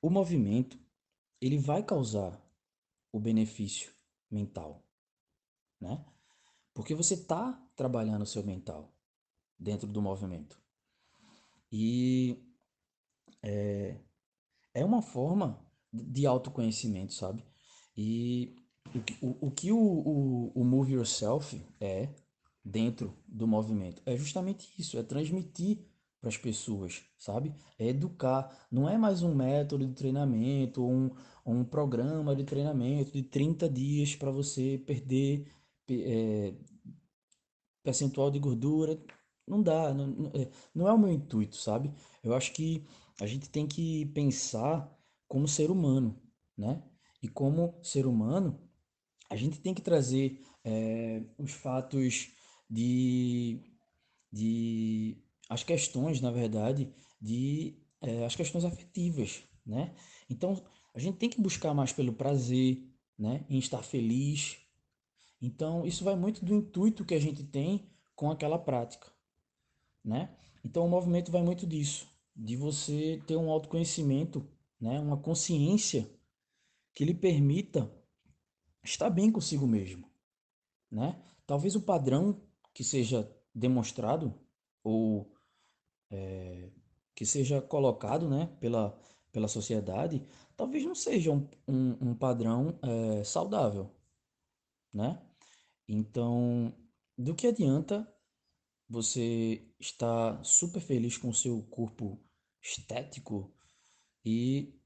O 0.00 0.10
movimento 0.10 0.78
ele 1.40 1.58
vai 1.58 1.82
causar 1.82 2.42
o 3.12 3.20
benefício 3.20 3.92
mental, 4.30 4.82
né? 5.80 6.04
Porque 6.72 6.94
você 6.94 7.14
está 7.14 7.52
trabalhando 7.76 8.22
o 8.22 8.26
seu 8.26 8.42
mental 8.42 8.92
dentro 9.58 9.86
do 9.86 10.02
movimento. 10.02 10.60
E 11.70 12.42
é, 13.42 14.00
é 14.72 14.84
uma 14.84 15.02
forma 15.02 15.64
de 15.92 16.26
autoconhecimento, 16.26 17.12
sabe? 17.12 17.44
E 17.96 18.56
o, 19.22 19.26
o, 19.26 19.46
o 19.48 19.50
que 19.50 19.72
o, 19.72 19.78
o, 19.78 20.52
o 20.54 20.64
Move 20.64 20.92
Yourself 20.94 21.60
é 21.80 22.08
dentro 22.64 23.14
do 23.28 23.46
movimento 23.46 24.02
é 24.06 24.16
justamente 24.16 24.72
isso, 24.78 24.98
é 24.98 25.02
transmitir 25.02 25.78
para 26.20 26.30
as 26.30 26.38
pessoas, 26.38 27.02
sabe? 27.18 27.54
É 27.78 27.88
educar. 27.88 28.66
Não 28.70 28.88
é 28.88 28.96
mais 28.96 29.22
um 29.22 29.34
método 29.34 29.86
de 29.86 29.92
treinamento, 29.92 30.82
um, 30.82 31.10
um 31.44 31.62
programa 31.62 32.34
de 32.34 32.44
treinamento 32.44 33.12
de 33.12 33.22
30 33.22 33.68
dias 33.68 34.16
para 34.16 34.30
você 34.30 34.82
perder 34.86 35.46
é, 35.90 36.54
percentual 37.82 38.30
de 38.30 38.38
gordura. 38.38 38.98
Não 39.46 39.62
dá, 39.62 39.92
não, 39.92 40.06
não, 40.06 40.30
é, 40.34 40.50
não 40.74 40.88
é 40.88 40.92
o 40.94 40.98
meu 40.98 41.12
intuito, 41.12 41.56
sabe? 41.56 41.92
Eu 42.22 42.34
acho 42.34 42.52
que 42.52 42.82
a 43.20 43.26
gente 43.26 43.50
tem 43.50 43.66
que 43.66 44.06
pensar 44.06 44.90
como 45.28 45.46
ser 45.46 45.70
humano, 45.70 46.18
né? 46.56 46.82
E 47.24 47.28
como 47.28 47.74
ser 47.82 48.04
humano, 48.04 48.60
a 49.30 49.34
gente 49.34 49.58
tem 49.58 49.72
que 49.72 49.80
trazer 49.80 50.44
é, 50.62 51.22
os 51.38 51.52
fatos 51.52 52.28
de, 52.68 53.62
de 54.30 55.16
as 55.48 55.64
questões, 55.64 56.20
na 56.20 56.30
verdade, 56.30 56.92
de 57.18 57.78
é, 58.02 58.26
as 58.26 58.36
questões 58.36 58.62
afetivas, 58.62 59.42
né? 59.64 59.94
Então, 60.28 60.62
a 60.92 60.98
gente 60.98 61.16
tem 61.16 61.30
que 61.30 61.40
buscar 61.40 61.72
mais 61.72 61.94
pelo 61.94 62.12
prazer, 62.12 62.86
né? 63.18 63.46
Em 63.48 63.56
estar 63.58 63.82
feliz. 63.82 64.58
Então, 65.40 65.86
isso 65.86 66.04
vai 66.04 66.16
muito 66.16 66.44
do 66.44 66.54
intuito 66.54 67.06
que 67.06 67.14
a 67.14 67.20
gente 67.20 67.42
tem 67.42 67.88
com 68.14 68.30
aquela 68.30 68.58
prática, 68.58 69.10
né? 70.04 70.28
Então, 70.62 70.84
o 70.84 70.90
movimento 70.90 71.32
vai 71.32 71.42
muito 71.42 71.66
disso, 71.66 72.06
de 72.36 72.54
você 72.54 73.22
ter 73.26 73.36
um 73.36 73.48
autoconhecimento, 73.48 74.46
né? 74.78 75.00
Uma 75.00 75.16
consciência 75.16 76.06
que 76.94 77.04
lhe 77.04 77.14
permita 77.14 77.90
estar 78.82 79.10
bem 79.10 79.30
consigo 79.30 79.66
mesmo, 79.66 80.08
né? 80.90 81.20
Talvez 81.46 81.74
o 81.74 81.82
padrão 81.82 82.40
que 82.72 82.84
seja 82.84 83.30
demonstrado 83.54 84.34
ou 84.82 85.32
é, 86.10 86.70
que 87.14 87.24
seja 87.24 87.60
colocado 87.60 88.28
né, 88.28 88.46
pela, 88.60 88.98
pela 89.32 89.48
sociedade, 89.48 90.26
talvez 90.56 90.84
não 90.84 90.94
seja 90.94 91.30
um, 91.30 91.48
um, 91.66 92.10
um 92.10 92.14
padrão 92.14 92.78
é, 92.82 93.24
saudável. 93.24 93.90
Né? 94.92 95.20
Então, 95.88 96.74
do 97.16 97.34
que 97.34 97.46
adianta 97.46 98.08
você 98.88 99.66
estar 99.78 100.42
super 100.44 100.80
feliz 100.80 101.16
com 101.16 101.28
o 101.28 101.34
seu 101.34 101.62
corpo 101.62 102.20
estético 102.62 103.52
e 104.24 104.78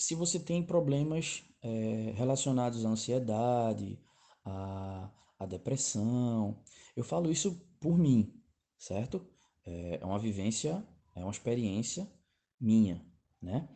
se 0.00 0.14
você 0.14 0.40
tem 0.40 0.62
problemas 0.62 1.44
é, 1.62 2.12
relacionados 2.16 2.86
à 2.86 2.88
ansiedade, 2.88 3.98
à, 4.44 5.10
à 5.38 5.46
depressão. 5.46 6.58
Eu 6.96 7.04
falo 7.04 7.30
isso 7.30 7.60
por 7.78 7.98
mim, 7.98 8.34
certo? 8.78 9.26
É, 9.64 9.98
é 10.00 10.04
uma 10.04 10.18
vivência, 10.18 10.82
é 11.14 11.20
uma 11.20 11.30
experiência 11.30 12.10
minha, 12.58 13.04
né? 13.42 13.68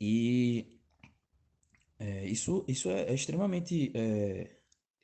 E 0.00 0.80
é, 1.98 2.24
isso, 2.26 2.64
isso 2.68 2.88
é, 2.88 3.10
é 3.10 3.14
extremamente 3.14 3.90
é, 3.94 4.60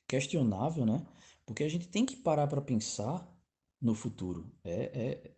questionável, 0.06 0.86
né? 0.86 1.04
Porque 1.44 1.64
a 1.64 1.68
gente 1.68 1.88
tem 1.88 2.06
que 2.06 2.16
parar 2.16 2.46
para 2.46 2.62
pensar 2.62 3.28
no 3.82 3.94
futuro. 3.94 4.50
É, 4.62 4.84
é, 4.94 5.36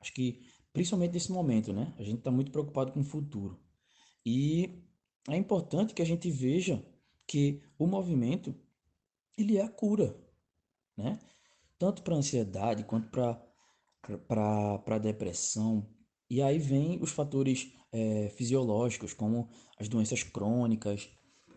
acho 0.00 0.12
que 0.14 0.40
principalmente 0.72 1.12
nesse 1.12 1.30
momento, 1.30 1.70
né? 1.72 1.94
A 1.98 2.02
gente 2.02 2.18
está 2.18 2.30
muito 2.30 2.50
preocupado 2.50 2.92
com 2.92 3.00
o 3.00 3.04
futuro. 3.04 3.63
E 4.24 4.82
é 5.28 5.36
importante 5.36 5.94
que 5.94 6.02
a 6.02 6.06
gente 6.06 6.30
veja 6.30 6.84
que 7.26 7.62
o 7.78 7.86
movimento 7.86 8.54
ele 9.36 9.56
é 9.56 9.62
a 9.62 9.68
cura, 9.68 10.16
né? 10.96 11.18
Tanto 11.78 12.02
para 12.02 12.16
ansiedade 12.16 12.84
quanto 12.84 13.08
para 13.08 13.40
para 14.28 14.98
depressão. 14.98 15.88
E 16.28 16.42
aí 16.42 16.58
vem 16.58 17.00
os 17.02 17.10
fatores 17.10 17.72
é, 17.90 18.28
fisiológicos, 18.30 19.14
como 19.14 19.48
as 19.78 19.88
doenças 19.88 20.22
crônicas, 20.22 21.10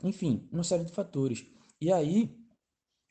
enfim, 0.03 0.47
uma 0.51 0.63
série 0.63 0.85
de 0.85 0.91
fatores. 0.91 1.45
E 1.79 1.91
aí, 1.91 2.37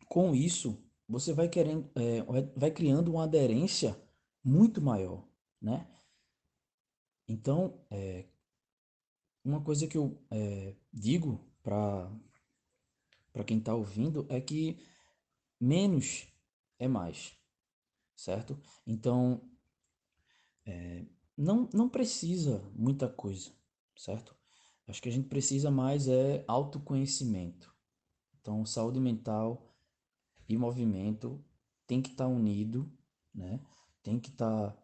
com 0.08 0.34
isso, 0.34 0.82
você 1.08 1.32
vai 1.32 1.48
querendo, 1.48 1.90
é, 1.94 2.22
vai 2.56 2.70
criando 2.70 3.12
uma 3.12 3.24
aderência 3.24 3.96
muito 4.42 4.80
maior, 4.80 5.26
né? 5.60 5.86
Então, 7.28 7.84
é, 7.90 8.24
uma 9.48 9.62
coisa 9.62 9.86
que 9.86 9.96
eu 9.96 10.18
é, 10.30 10.74
digo 10.92 11.40
para 11.62 12.10
quem 13.46 13.58
está 13.58 13.74
ouvindo 13.74 14.26
é 14.28 14.40
que 14.40 14.78
menos 15.60 16.26
é 16.78 16.88
mais 16.88 17.36
certo? 18.16 18.58
Então, 18.86 19.40
é, 20.64 21.04
não, 21.36 21.68
não 21.72 21.88
precisa 21.88 22.62
muita 22.74 23.08
coisa, 23.08 23.52
certo? 23.96 24.34
Acho 24.88 25.02
que 25.02 25.08
a 25.08 25.12
gente 25.12 25.28
precisa 25.28 25.70
mais 25.70 26.08
é 26.08 26.44
autoconhecimento. 26.48 27.74
Então, 28.40 28.64
saúde 28.64 28.98
mental 28.98 29.74
e 30.48 30.56
movimento 30.56 31.44
tem 31.86 32.00
que 32.00 32.10
estar 32.10 32.24
tá 32.24 32.30
unido, 32.30 32.90
né? 33.34 33.60
Tem 34.02 34.18
que 34.18 34.30
estar 34.30 34.70
tá... 34.70 34.82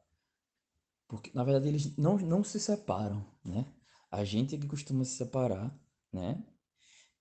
porque 1.09 1.31
na 1.35 1.45
verdade 1.45 1.69
eles 1.69 1.97
não, 1.97 2.17
não 2.19 2.45
se 2.45 2.61
separam, 2.61 3.25
né? 3.45 3.65
A 4.13 4.25
gente 4.25 4.55
é 4.55 4.59
que 4.59 4.67
costuma 4.69 5.05
se 5.05 5.17
separar, 5.17 5.75
né? 6.13 6.45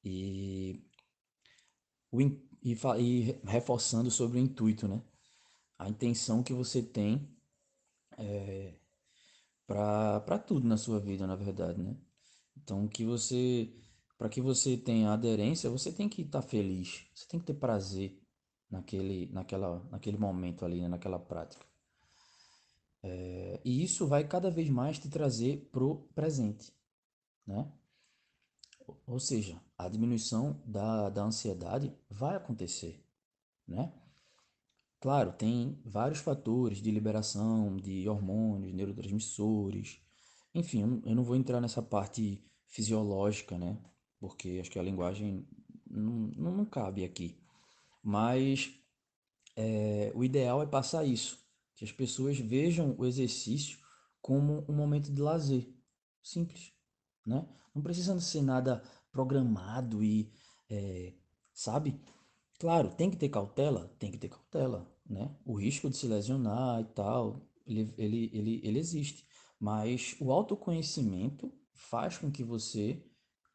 E 0.03 0.85
o, 2.11 2.21
e, 2.21 2.77
e 2.99 3.39
reforçando 3.45 4.11
sobre 4.11 4.37
o 4.37 4.41
intuito, 4.41 4.87
né? 4.87 5.01
A 5.79 5.89
intenção 5.89 6.43
que 6.43 6.53
você 6.53 6.83
tem 6.83 7.33
é, 8.17 8.75
para 9.65 10.37
tudo 10.39 10.67
na 10.67 10.77
sua 10.77 10.99
vida, 10.99 11.25
na 11.25 11.35
verdade, 11.35 11.81
né? 11.81 11.95
Então, 12.57 12.87
que 12.89 13.05
você, 13.05 13.73
para 14.17 14.27
que 14.27 14.41
você 14.41 14.75
tenha 14.75 15.11
aderência, 15.11 15.69
você 15.69 15.93
tem 15.93 16.09
que 16.09 16.23
estar 16.23 16.41
tá 16.41 16.47
feliz, 16.47 17.05
você 17.15 17.25
tem 17.25 17.39
que 17.39 17.45
ter 17.45 17.53
prazer 17.53 18.21
naquele, 18.69 19.31
naquela, 19.31 19.79
naquele 19.89 20.17
momento 20.17 20.65
ali, 20.65 20.81
né? 20.81 20.89
naquela 20.89 21.19
prática. 21.19 21.65
É, 23.03 23.61
e 23.65 23.83
isso 23.83 24.05
vai 24.07 24.27
cada 24.27 24.51
vez 24.51 24.69
mais 24.69 24.99
te 24.99 25.09
trazer 25.09 25.69
pro 25.71 26.07
presente, 26.13 26.71
né? 27.51 27.71
Ou 29.05 29.19
seja, 29.19 29.61
a 29.77 29.87
diminuição 29.87 30.61
da, 30.65 31.09
da 31.09 31.23
ansiedade 31.23 31.93
vai 32.09 32.35
acontecer, 32.35 33.03
né? 33.67 33.93
Claro, 34.99 35.33
tem 35.33 35.81
vários 35.83 36.19
fatores 36.19 36.77
de 36.79 36.91
liberação 36.91 37.75
de 37.77 38.07
hormônios, 38.07 38.73
neurotransmissores. 38.73 39.99
Enfim, 40.53 41.01
eu 41.05 41.15
não 41.15 41.23
vou 41.23 41.35
entrar 41.35 41.59
nessa 41.59 41.81
parte 41.81 42.43
fisiológica, 42.67 43.57
né? 43.57 43.81
Porque 44.19 44.59
acho 44.61 44.69
que 44.69 44.77
a 44.77 44.83
linguagem 44.83 45.47
não, 45.89 46.53
não, 46.53 46.65
cabe 46.65 47.03
aqui. 47.03 47.41
Mas 48.03 48.71
é, 49.55 50.11
o 50.13 50.23
ideal 50.23 50.61
é 50.61 50.67
passar 50.67 51.03
isso, 51.03 51.39
que 51.75 51.83
as 51.83 51.91
pessoas 51.91 52.37
vejam 52.37 52.95
o 52.97 53.05
exercício 53.05 53.79
como 54.21 54.63
um 54.69 54.73
momento 54.73 55.11
de 55.11 55.19
lazer, 55.19 55.67
simples, 56.21 56.71
né? 57.25 57.47
Não 57.73 57.81
precisa 57.81 58.19
ser 58.19 58.41
nada 58.41 58.83
programado 59.11 60.03
e, 60.03 60.31
é, 60.69 61.13
sabe? 61.53 62.01
Claro, 62.59 62.91
tem 62.95 63.09
que 63.09 63.17
ter 63.17 63.29
cautela? 63.29 63.87
Tem 63.99 64.11
que 64.11 64.17
ter 64.17 64.29
cautela, 64.29 64.87
né? 65.05 65.35
O 65.45 65.55
risco 65.55 65.89
de 65.89 65.97
se 65.97 66.07
lesionar 66.07 66.81
e 66.81 66.85
tal, 66.85 67.41
ele, 67.65 67.93
ele, 67.97 68.29
ele, 68.33 68.61
ele 68.63 68.79
existe. 68.79 69.25
Mas 69.59 70.15
o 70.19 70.31
autoconhecimento 70.31 71.51
faz 71.73 72.17
com 72.17 72.31
que 72.31 72.43
você 72.43 73.03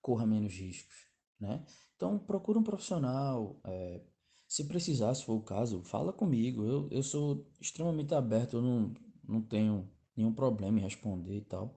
corra 0.01 0.27
menos 0.27 0.53
riscos, 0.53 0.95
né? 1.41 1.65
Então, 1.97 2.19
procura 2.19 2.59
um 2.59 2.63
profissional. 2.63 3.61
É, 3.65 4.03
se 4.47 4.65
precisar, 4.65 5.15
se 5.15 5.25
for 5.25 5.35
o 5.35 5.43
caso, 5.43 5.83
fala 5.83 6.13
comigo. 6.13 6.65
Eu, 6.65 6.89
eu 6.91 7.03
sou 7.03 7.51
extremamente 7.61 8.15
aberto, 8.15 8.59
eu 8.59 8.63
não, 8.63 8.95
não 9.25 9.43
tenho 9.43 9.91
nenhum 10.17 10.33
problema 10.33 10.79
em 10.79 10.83
responder 10.83 11.39
e 11.39 11.45
tal. 11.45 11.77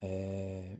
É, 0.00 0.78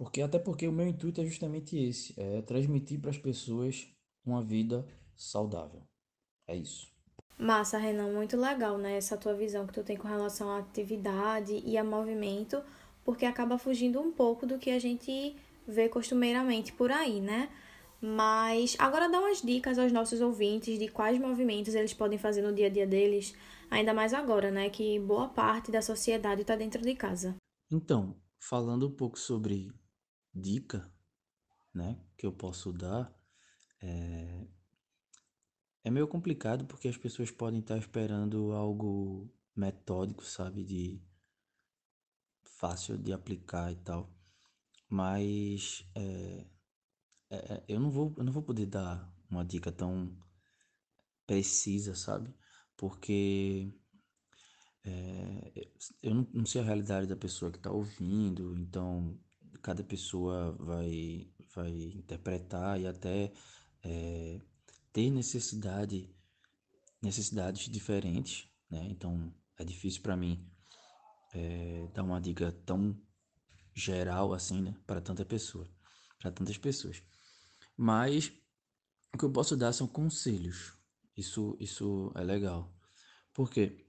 porque 0.00 0.22
até 0.22 0.38
porque 0.38 0.66
o 0.66 0.72
meu 0.72 0.86
intuito 0.86 1.20
é 1.20 1.26
justamente 1.26 1.78
esse, 1.78 2.18
é 2.18 2.40
transmitir 2.40 2.98
para 2.98 3.10
as 3.10 3.18
pessoas 3.18 3.86
uma 4.24 4.42
vida 4.42 4.86
saudável. 5.14 5.82
É 6.48 6.56
isso. 6.56 6.90
Massa, 7.38 7.76
Renan, 7.76 8.10
muito 8.10 8.34
legal, 8.34 8.78
né? 8.78 8.96
Essa 8.96 9.18
tua 9.18 9.34
visão 9.34 9.66
que 9.66 9.74
tu 9.74 9.84
tem 9.84 9.98
com 9.98 10.08
relação 10.08 10.48
à 10.48 10.60
atividade 10.60 11.62
e 11.66 11.76
a 11.76 11.84
movimento, 11.84 12.62
porque 13.04 13.26
acaba 13.26 13.58
fugindo 13.58 14.00
um 14.00 14.10
pouco 14.10 14.46
do 14.46 14.56
que 14.56 14.70
a 14.70 14.78
gente 14.78 15.36
vê 15.68 15.86
costumeiramente 15.86 16.72
por 16.72 16.90
aí, 16.90 17.20
né? 17.20 17.50
Mas 18.00 18.76
agora 18.78 19.06
dá 19.06 19.20
umas 19.20 19.42
dicas 19.42 19.78
aos 19.78 19.92
nossos 19.92 20.22
ouvintes 20.22 20.78
de 20.78 20.88
quais 20.88 21.20
movimentos 21.20 21.74
eles 21.74 21.92
podem 21.92 22.18
fazer 22.18 22.40
no 22.40 22.54
dia 22.54 22.68
a 22.68 22.70
dia 22.70 22.86
deles, 22.86 23.34
ainda 23.70 23.92
mais 23.92 24.14
agora, 24.14 24.50
né? 24.50 24.70
Que 24.70 24.98
boa 24.98 25.28
parte 25.28 25.70
da 25.70 25.82
sociedade 25.82 26.40
está 26.40 26.56
dentro 26.56 26.80
de 26.80 26.94
casa. 26.94 27.36
Então, 27.70 28.16
falando 28.38 28.88
um 28.88 28.92
pouco 28.96 29.18
sobre 29.18 29.70
dica, 30.34 30.90
né, 31.74 31.98
que 32.16 32.26
eu 32.26 32.32
posso 32.32 32.72
dar, 32.72 33.12
é, 33.80 34.46
é 35.84 35.90
meio 35.90 36.06
complicado 36.06 36.66
porque 36.66 36.88
as 36.88 36.96
pessoas 36.96 37.30
podem 37.30 37.60
estar 37.60 37.78
esperando 37.78 38.52
algo 38.52 39.32
metódico, 39.56 40.24
sabe? 40.24 40.64
De 40.64 41.02
fácil 42.42 42.98
de 42.98 43.12
aplicar 43.12 43.72
e 43.72 43.76
tal. 43.76 44.10
Mas 44.88 45.86
é, 45.94 46.46
é, 47.30 47.64
eu 47.68 47.80
não 47.80 47.90
vou, 47.90 48.14
eu 48.18 48.24
não 48.24 48.32
vou 48.32 48.42
poder 48.42 48.66
dar 48.66 49.10
uma 49.30 49.44
dica 49.44 49.70
tão 49.72 50.16
precisa, 51.26 51.94
sabe? 51.94 52.34
Porque 52.76 53.72
é, 54.84 55.68
eu 56.02 56.14
não, 56.14 56.28
não 56.32 56.46
sei 56.46 56.60
a 56.60 56.64
realidade 56.64 57.06
da 57.06 57.16
pessoa 57.16 57.50
que 57.50 57.58
está 57.58 57.70
ouvindo, 57.70 58.56
então 58.58 59.18
cada 59.62 59.84
pessoa 59.84 60.52
vai, 60.58 61.28
vai 61.54 61.70
interpretar 61.70 62.80
e 62.80 62.86
até 62.86 63.32
é, 63.82 64.40
ter 64.92 65.10
necessidade, 65.10 66.14
necessidades 67.02 67.68
diferentes, 67.68 68.48
né? 68.70 68.86
Então 68.90 69.32
é 69.58 69.64
difícil 69.64 70.02
para 70.02 70.16
mim 70.16 70.46
é, 71.34 71.88
dar 71.94 72.02
uma 72.02 72.20
dica 72.20 72.52
tão 72.64 72.96
geral 73.74 74.32
assim, 74.32 74.60
né? 74.62 74.74
Para 74.86 75.00
tanta 75.00 75.24
pessoa, 75.24 75.68
para 76.18 76.30
tantas 76.30 76.58
pessoas. 76.58 77.02
Mas 77.76 78.32
o 79.12 79.18
que 79.18 79.24
eu 79.24 79.32
posso 79.32 79.56
dar 79.56 79.72
são 79.72 79.86
conselhos. 79.86 80.76
Isso, 81.16 81.56
isso 81.60 82.12
é 82.14 82.22
legal. 82.22 82.72
Porque 83.32 83.86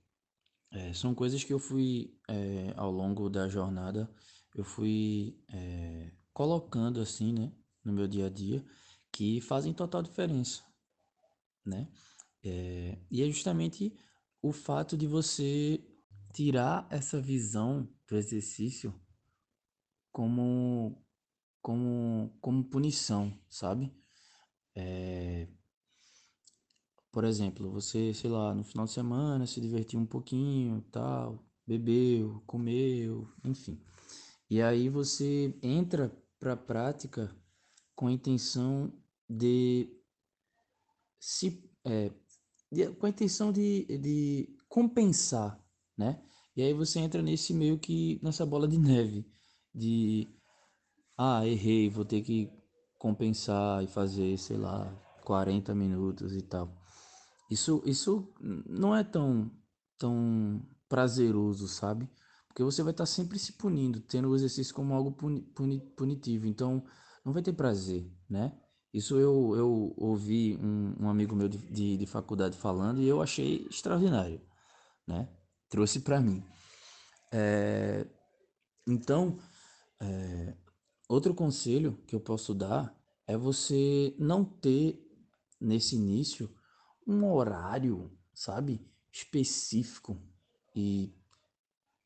é, 0.72 0.94
são 0.94 1.14
coisas 1.14 1.44
que 1.44 1.54
eu 1.54 1.60
fui 1.60 2.18
é, 2.28 2.74
ao 2.76 2.92
longo 2.92 3.30
da 3.30 3.48
jornada 3.48 4.10
eu 4.56 4.64
fui 4.64 5.38
é, 5.50 6.12
colocando 6.34 7.00
assim, 7.02 7.34
né, 7.34 7.52
no 7.84 7.94
meu 7.94 8.08
dia 8.08 8.28
a 8.28 8.30
dia 8.30 8.64
que 9.12 9.42
fazem 9.42 9.74
total 9.74 10.02
diferença, 10.02 10.64
né? 11.66 11.88
É, 12.44 12.98
e 13.10 13.22
é 13.22 13.28
justamente 13.30 13.94
o 14.42 14.52
fato 14.52 14.98
de 14.98 15.06
você 15.08 15.84
tirar 16.34 16.88
essa 16.90 17.22
visão 17.22 17.88
do 18.08 18.18
exercício 18.18 18.94
como 20.12 20.98
como 21.62 22.38
como 22.42 22.64
punição, 22.64 23.38
sabe? 23.50 23.94
É, 24.76 25.48
por 27.12 27.24
exemplo, 27.26 27.70
você, 27.70 28.14
sei 28.14 28.30
lá, 28.30 28.54
no 28.56 28.64
final 28.64 28.86
de 28.86 28.92
semana 28.94 29.46
se 29.46 29.60
divertiu 29.62 30.00
um 30.00 30.06
pouquinho, 30.06 30.82
tal, 30.92 31.44
bebeu, 31.68 32.42
comeu, 32.48 33.28
enfim. 33.44 33.80
E 34.52 34.62
aí 34.62 34.90
você 34.90 35.58
entra 35.64 36.12
para 36.38 36.52
a 36.52 36.58
prática 36.58 37.34
com 37.96 38.08
a 38.08 38.12
intenção 38.12 38.92
de 39.30 39.90
se 41.18 41.72
é, 41.86 42.12
de, 42.70 42.90
com 42.96 43.06
a 43.06 43.10
intenção 43.10 43.50
de, 43.50 43.86
de 43.86 44.54
compensar, 44.68 45.58
né? 45.98 46.22
E 46.54 46.62
aí 46.62 46.74
você 46.74 47.00
entra 47.00 47.22
nesse 47.22 47.54
meio 47.54 47.80
que 47.80 48.20
nessa 48.22 48.46
bola 48.46 48.68
de 48.68 48.78
neve 48.78 49.26
de 49.74 50.28
ah, 51.18 51.48
errei, 51.48 51.90
vou 51.90 52.04
ter 52.04 52.22
que 52.22 52.52
compensar 53.00 53.82
e 53.82 53.88
fazer, 53.88 54.38
sei 54.38 54.58
lá, 54.58 54.94
40 55.24 55.74
minutos 55.74 56.36
e 56.36 56.42
tal. 56.42 56.78
Isso 57.50 57.82
isso 57.86 58.34
não 58.68 58.94
é 58.94 59.02
tão 59.02 59.50
tão 59.98 60.62
prazeroso, 60.90 61.70
sabe? 61.70 62.10
Porque 62.52 62.64
você 62.64 62.84
vai 62.84 62.92
estar 62.92 63.06
sempre 63.06 63.40
se 63.40 63.54
punindo, 63.54 64.02
tendo 64.02 64.28
o 64.28 64.36
exercício 64.36 64.76
como 64.76 64.94
algo 64.94 65.14
puni, 65.14 65.42
puni, 65.42 65.80
punitivo. 65.96 66.46
Então, 66.46 66.84
não 67.24 67.32
vai 67.32 67.42
ter 67.42 67.54
prazer, 67.54 68.12
né? 68.30 68.52
Isso 68.94 69.16
eu, 69.16 69.56
eu 69.56 69.94
ouvi 69.96 70.58
um, 70.58 71.06
um 71.06 71.10
amigo 71.10 71.34
meu 71.34 71.48
de, 71.48 71.58
de, 71.58 71.98
de, 71.98 72.06
faculdade 72.06 72.58
falando 72.58 73.02
e 73.02 73.08
eu 73.08 73.22
achei 73.22 73.66
extraordinário, 73.70 74.42
né? 75.08 75.30
Trouxe 75.70 76.02
para 76.02 76.20
mim. 76.20 76.44
É, 77.32 78.06
então, 78.86 79.40
é, 80.02 80.58
outro 81.08 81.34
conselho 81.34 82.04
que 82.06 82.14
eu 82.14 82.20
posso 82.20 82.54
dar 82.54 82.94
é 83.26 83.38
você 83.38 84.14
não 84.20 84.44
ter 84.44 85.00
nesse 85.60 85.96
início 85.96 86.54
um 87.08 87.32
horário, 87.32 88.12
sabe, 88.34 88.86
específico 89.10 90.22
e 90.76 91.16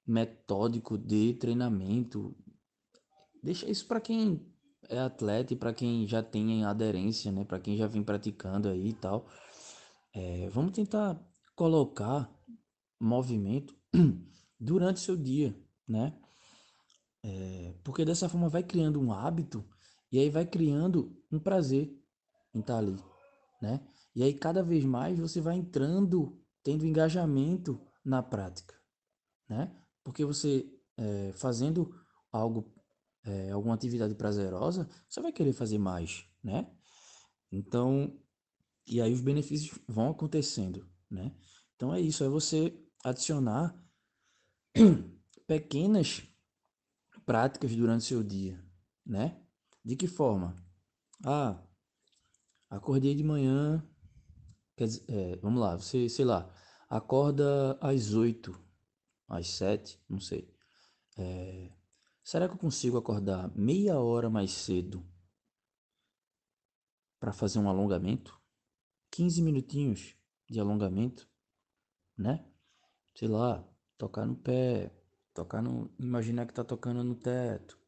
metódico 0.06 0.98
de 0.98 1.34
treinamento. 1.34 2.36
Deixa 3.42 3.70
isso 3.70 3.88
para 3.88 4.02
quem 4.02 4.46
é 4.90 5.00
atleta 5.00 5.54
e 5.54 5.56
para 5.56 5.74
quem 5.74 6.08
já 6.08 6.22
tem 6.22 6.64
aderência, 6.64 7.32
né? 7.32 7.44
Para 7.44 7.60
quem 7.60 7.78
já 7.78 7.88
vem 7.88 8.04
praticando 8.04 8.70
aí 8.70 8.90
e 8.90 8.94
tal. 8.94 9.28
É, 10.14 10.50
vamos 10.50 10.72
tentar 10.72 11.20
colocar 11.56 12.32
movimento 13.00 13.76
durante 14.60 15.00
seu 15.00 15.18
dia, 15.18 15.56
né? 15.88 16.18
É, 17.24 17.74
porque 17.84 18.06
dessa 18.06 18.30
forma 18.30 18.48
vai 18.48 18.64
criando 18.64 19.02
um 19.02 19.12
hábito 19.12 19.66
e 20.12 20.20
aí 20.20 20.30
vai 20.30 20.46
criando 20.46 21.20
um 21.32 21.40
prazer 21.40 21.92
em 22.54 22.60
estar 22.60 22.78
ali, 22.78 22.98
né? 23.62 23.86
E 24.16 24.24
aí 24.24 24.34
cada 24.34 24.64
vez 24.64 24.86
mais 24.86 25.20
você 25.20 25.42
vai 25.42 25.58
entrando, 25.58 26.40
tendo 26.64 26.86
engajamento 26.86 27.82
na 28.04 28.22
prática, 28.22 28.76
né? 29.50 29.76
Porque 30.06 30.24
você 30.24 30.72
é, 30.96 31.34
fazendo 31.34 31.94
algo, 32.32 32.72
é, 33.24 33.50
alguma 33.50 33.74
atividade 33.74 34.14
prazerosa, 34.14 34.88
você 35.10 35.20
vai 35.20 35.34
querer 35.34 35.52
fazer 35.52 35.80
mais, 35.80 36.26
né? 36.44 36.72
Então, 37.52 38.18
e 38.88 39.02
aí 39.02 39.12
os 39.12 39.22
benefícios 39.22 39.80
vão 39.88 40.12
acontecendo, 40.12 40.88
né? 41.10 41.36
Então 41.76 41.94
é 41.94 42.00
isso, 42.00 42.24
é 42.24 42.30
você 42.30 42.80
adicionar 43.04 43.76
pequenas 45.48 46.24
práticas 47.26 47.76
durante 47.76 48.02
o 48.02 48.06
seu 48.06 48.24
dia, 48.24 48.64
né? 49.04 49.42
De 49.84 49.96
que 49.96 50.08
forma? 50.08 50.56
Ah, 51.26 51.60
acordei 52.70 53.16
de 53.16 53.24
manhã, 53.24 53.84
quer 54.78 54.86
dizer, 54.86 55.04
é, 55.08 55.36
vamos 55.38 55.60
lá, 55.60 55.76
você, 55.76 56.08
sei 56.08 56.26
lá, 56.26 56.48
acorda 56.88 57.78
às 57.82 58.14
oito, 58.14 58.65
às 59.28 59.48
sete, 59.48 60.02
não 60.10 60.20
sei. 60.20 60.54
É, 61.18 61.72
será 62.24 62.48
que 62.48 62.54
eu 62.54 62.60
consigo 62.60 62.98
acordar 62.98 63.56
meia 63.56 64.00
hora 64.00 64.30
mais 64.30 64.52
cedo 64.52 65.06
para 67.20 67.32
fazer 67.34 67.60
um 67.60 67.70
alongamento? 67.70 68.40
15 69.12 69.42
minutinhos 69.42 70.16
de 70.50 70.60
alongamento, 70.60 71.30
né? 72.18 72.46
Sei 73.16 73.28
lá, 73.28 73.66
tocar 73.98 74.26
no 74.26 74.36
pé, 74.36 74.92
tocar 75.34 75.62
no, 75.62 75.94
imaginar 75.98 76.46
que 76.46 76.54
tá 76.54 76.64
tocando 76.64 77.04
no 77.04 77.16
teto, 77.16 77.80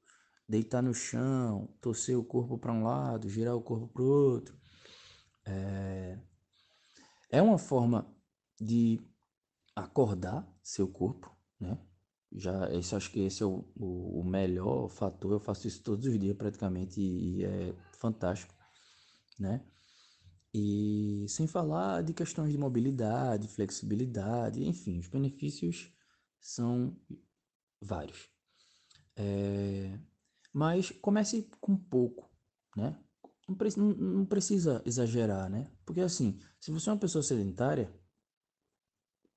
deitar 0.48 0.82
no 0.82 0.94
chão, 0.94 1.68
torcer 1.82 2.18
o 2.18 2.24
corpo 2.24 2.58
para 2.58 2.72
um 2.72 2.84
lado, 2.84 3.30
girar 3.30 3.56
o 3.56 3.62
corpo 3.62 3.88
para 3.88 4.04
o 4.04 4.06
outro. 4.06 4.58
É, 5.46 6.20
é 7.30 7.42
uma 7.42 7.58
forma 7.58 8.14
de 8.60 9.00
acordar 9.78 10.48
seu 10.64 10.88
corpo, 10.88 11.32
né? 11.60 11.78
Já, 12.32 12.70
esse, 12.74 12.96
acho 12.96 13.12
que 13.12 13.22
esse 13.22 13.44
é 13.44 13.46
o, 13.46 13.64
o, 13.76 14.22
o 14.22 14.24
melhor 14.24 14.90
fator. 14.90 15.32
Eu 15.32 15.40
faço 15.40 15.68
isso 15.68 15.84
todos 15.84 16.06
os 16.08 16.20
dias 16.20 16.36
praticamente 16.36 17.00
e, 17.00 17.38
e 17.38 17.46
é 17.46 17.76
fantástico, 17.94 18.54
né? 19.40 19.64
E 20.54 21.26
sem 21.30 21.48
falar 21.48 22.02
de 22.02 22.14
questões 22.14 22.52
de 22.52 22.58
mobilidade, 22.58 23.48
flexibilidade, 23.48 24.66
enfim, 24.66 24.98
os 25.00 25.08
benefícios 25.08 25.94
são 26.40 26.98
vários. 27.80 28.28
É, 29.16 30.00
mas 30.52 30.92
comece 31.02 31.50
com 31.62 31.78
pouco, 31.78 32.30
né? 32.76 33.00
Não, 33.78 33.88
não 33.94 34.26
precisa 34.26 34.82
exagerar, 34.86 35.50
né? 35.50 35.72
Porque 35.86 36.02
assim, 36.02 36.40
se 36.60 36.72
você 36.72 36.90
é 36.90 36.94
uma 36.94 37.00
pessoa 37.00 37.24
sedentária, 37.24 37.94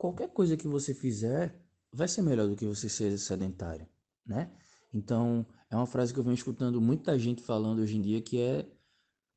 qualquer 0.00 0.32
coisa 0.32 0.56
que 0.56 0.66
você 0.66 0.94
fizer 0.94 1.62
vai 1.92 2.08
ser 2.08 2.22
melhor 2.22 2.48
do 2.48 2.56
que 2.56 2.64
você 2.64 2.88
ser 2.88 3.18
sedentário, 3.18 3.86
né? 4.24 4.50
Então, 4.94 5.46
é 5.68 5.76
uma 5.76 5.86
frase 5.86 6.10
que 6.14 6.18
eu 6.18 6.24
venho 6.24 6.34
escutando 6.34 6.80
muita 6.80 7.18
gente 7.18 7.42
falando 7.42 7.80
hoje 7.80 7.98
em 7.98 8.00
dia 8.00 8.22
que 8.22 8.40
é 8.40 8.66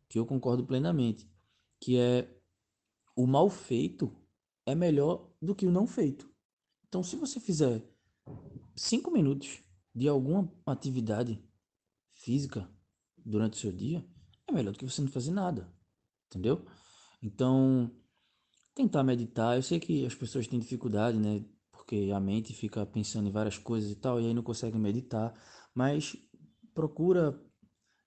que 0.07 0.17
eu 0.17 0.25
concordo 0.25 0.65
plenamente, 0.65 1.29
que 1.81 1.97
é 1.97 2.33
o 3.13 3.27
mal 3.27 3.49
feito 3.49 4.15
é 4.65 4.73
melhor 4.73 5.29
do 5.41 5.53
que 5.53 5.65
o 5.65 5.71
não 5.71 5.85
feito. 5.85 6.31
Então, 6.87 7.03
se 7.03 7.17
você 7.17 7.41
fizer 7.41 7.83
cinco 8.73 9.11
minutos 9.11 9.61
de 9.93 10.07
alguma 10.07 10.49
atividade 10.65 11.43
física 12.13 12.69
durante 13.17 13.57
o 13.57 13.59
seu 13.59 13.73
dia, 13.73 14.05
é 14.47 14.51
melhor 14.53 14.71
do 14.71 14.79
que 14.79 14.89
você 14.89 15.01
não 15.01 15.09
fazer 15.09 15.31
nada, 15.31 15.69
entendeu? 16.27 16.65
Então, 17.21 17.91
tentar 18.73 19.03
meditar. 19.03 19.55
Eu 19.55 19.63
sei 19.63 19.79
que 19.79 20.05
as 20.05 20.15
pessoas 20.15 20.47
têm 20.47 20.59
dificuldade, 20.59 21.17
né? 21.19 21.43
Porque 21.71 22.11
a 22.13 22.19
mente 22.19 22.53
fica 22.53 22.85
pensando 22.85 23.27
em 23.27 23.31
várias 23.31 23.57
coisas 23.57 23.91
e 23.91 23.95
tal, 23.95 24.19
e 24.19 24.27
aí 24.27 24.33
não 24.33 24.43
consegue 24.43 24.77
meditar. 24.77 25.33
Mas 25.73 26.15
procura. 26.73 27.39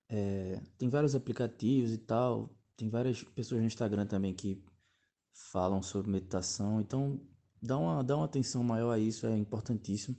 É, 0.09 0.61
tem 0.79 0.89
vários 0.89 1.15
aplicativos 1.15 1.93
e 1.93 1.99
tal. 1.99 2.55
Tem 2.77 2.89
várias 2.89 3.23
pessoas 3.23 3.61
no 3.61 3.67
Instagram 3.67 4.07
também 4.07 4.35
que 4.35 4.63
falam 5.53 5.83
sobre 5.83 6.11
meditação. 6.11 6.81
Então, 6.81 7.21
dá 7.63 7.79
uma, 7.79 8.03
dá 8.05 8.17
uma 8.17 8.25
atenção 8.25 8.63
maior 8.63 8.93
a 8.93 8.99
isso, 8.99 9.27
é 9.27 9.37
importantíssimo. 9.37 10.17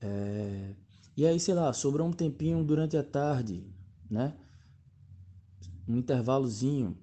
É, 0.00 0.74
e 1.16 1.26
aí, 1.26 1.38
sei 1.40 1.54
lá, 1.54 1.72
sobrou 1.72 2.06
um 2.06 2.12
tempinho 2.12 2.62
durante 2.64 2.96
a 2.96 3.02
tarde, 3.02 3.66
né? 4.10 4.36
Um 5.86 5.96
intervalozinho. 5.96 6.96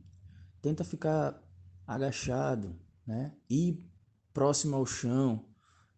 Tenta 0.62 0.84
ficar 0.84 1.45
agachado, 1.86 2.80
né? 3.06 3.36
E 3.50 3.84
próximo 4.34 4.76
ao 4.76 4.86
chão, 4.86 5.48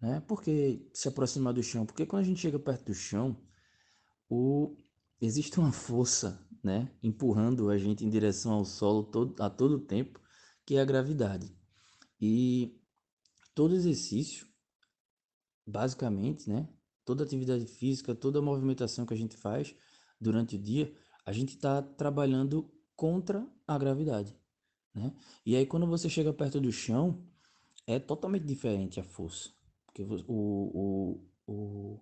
né? 0.01 0.19
Por 0.21 0.41
que 0.41 0.89
se 0.93 1.07
aproximar 1.07 1.53
do 1.53 1.63
chão? 1.63 1.85
Porque 1.85 2.05
quando 2.05 2.21
a 2.21 2.25
gente 2.25 2.39
chega 2.39 2.59
perto 2.59 2.85
do 2.85 2.93
chão, 2.93 3.41
o... 4.29 4.75
existe 5.21 5.59
uma 5.59 5.71
força, 5.71 6.45
né? 6.63 6.91
Empurrando 7.01 7.69
a 7.69 7.77
gente 7.77 8.05
em 8.05 8.09
direção 8.09 8.53
ao 8.53 8.65
solo 8.65 9.03
todo, 9.03 9.41
a 9.41 9.49
todo 9.49 9.79
tempo, 9.79 10.19
que 10.65 10.75
é 10.75 10.81
a 10.81 10.85
gravidade. 10.85 11.55
E 12.19 12.79
todo 13.55 13.75
exercício, 13.75 14.47
basicamente, 15.65 16.49
né? 16.49 16.69
Toda 17.05 17.23
atividade 17.23 17.65
física, 17.65 18.13
toda 18.13 18.41
movimentação 18.41 19.05
que 19.05 19.13
a 19.13 19.17
gente 19.17 19.37
faz 19.37 19.73
durante 20.19 20.55
o 20.57 20.61
dia, 20.61 20.93
a 21.25 21.31
gente 21.31 21.55
está 21.55 21.81
trabalhando 21.81 22.69
contra 22.95 23.47
a 23.65 23.77
gravidade. 23.77 24.35
Né? 24.97 25.13
E 25.45 25.55
aí 25.55 25.65
quando 25.65 25.85
você 25.85 26.09
chega 26.09 26.33
perto 26.33 26.59
do 26.59 26.71
chão, 26.71 27.23
é 27.85 27.99
totalmente 27.99 28.45
diferente 28.45 28.99
a 28.99 29.03
força. 29.03 29.51
Porque 29.85 30.01
o, 30.01 30.25
o, 30.27 31.21
o 31.47 31.99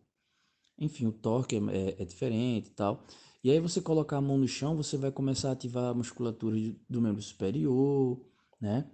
enfim, 0.79 1.05
o 1.05 1.11
torque 1.11 1.55
é, 1.55 1.59
é, 1.59 2.01
é, 2.01 2.05
diferente 2.05 2.67
e 2.67 2.71
tal. 2.71 3.05
E 3.43 3.51
aí 3.51 3.59
você 3.59 3.81
colocar 3.81 4.17
a 4.17 4.21
mão 4.21 4.37
no 4.37 4.47
chão, 4.47 4.75
você 4.75 4.97
vai 4.97 5.11
começar 5.11 5.49
a 5.49 5.51
ativar 5.51 5.85
a 5.85 5.93
musculatura 5.93 6.57
do 6.89 7.01
membro 7.01 7.21
superior, 7.21 8.19
né? 8.59 8.89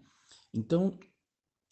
Então, 0.53 0.97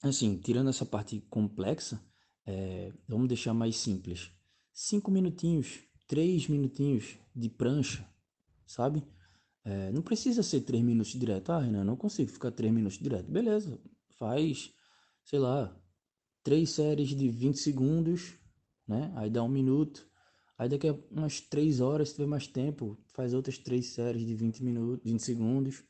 assim, 0.01 0.37
tirando 0.37 0.69
essa 0.69 0.85
parte 0.85 1.19
complexa, 1.29 2.01
é, 2.45 2.93
vamos 3.07 3.27
deixar 3.27 3.53
mais 3.53 3.75
simples. 3.75 4.31
Cinco 4.71 5.11
minutinhos, 5.11 5.79
três 6.07 6.47
minutinhos 6.47 7.17
de 7.35 7.49
prancha, 7.49 8.07
sabe? 8.65 9.03
É, 9.69 9.91
não 9.91 10.01
precisa 10.01 10.41
ser 10.41 10.61
3 10.61 10.83
minutos 10.83 11.11
direto. 11.11 11.51
Ah, 11.51 11.59
Renan, 11.59 11.83
não 11.83 11.95
consigo 11.95 12.31
ficar 12.31 12.49
3 12.51 12.73
minutos 12.73 12.97
direto. 12.97 13.31
Beleza, 13.31 13.79
faz, 14.17 14.73
sei 15.23 15.37
lá, 15.37 15.79
três 16.43 16.71
séries 16.71 17.09
de 17.09 17.29
20 17.29 17.59
segundos, 17.59 18.33
né? 18.87 19.13
Aí 19.15 19.29
dá 19.29 19.43
um 19.43 19.47
minuto. 19.47 20.09
Aí 20.57 20.67
daqui 20.67 20.87
a 20.87 20.93
umas 21.11 21.39
3 21.39 21.81
horas, 21.81 22.09
se 22.09 22.15
tiver 22.15 22.27
mais 22.27 22.47
tempo, 22.47 22.97
faz 23.13 23.31
outras 23.31 23.59
três 23.59 23.93
séries 23.93 24.25
de 24.25 24.33
20 24.33 24.63
minutos, 24.63 25.03
20 25.05 25.21
segundos, 25.21 25.83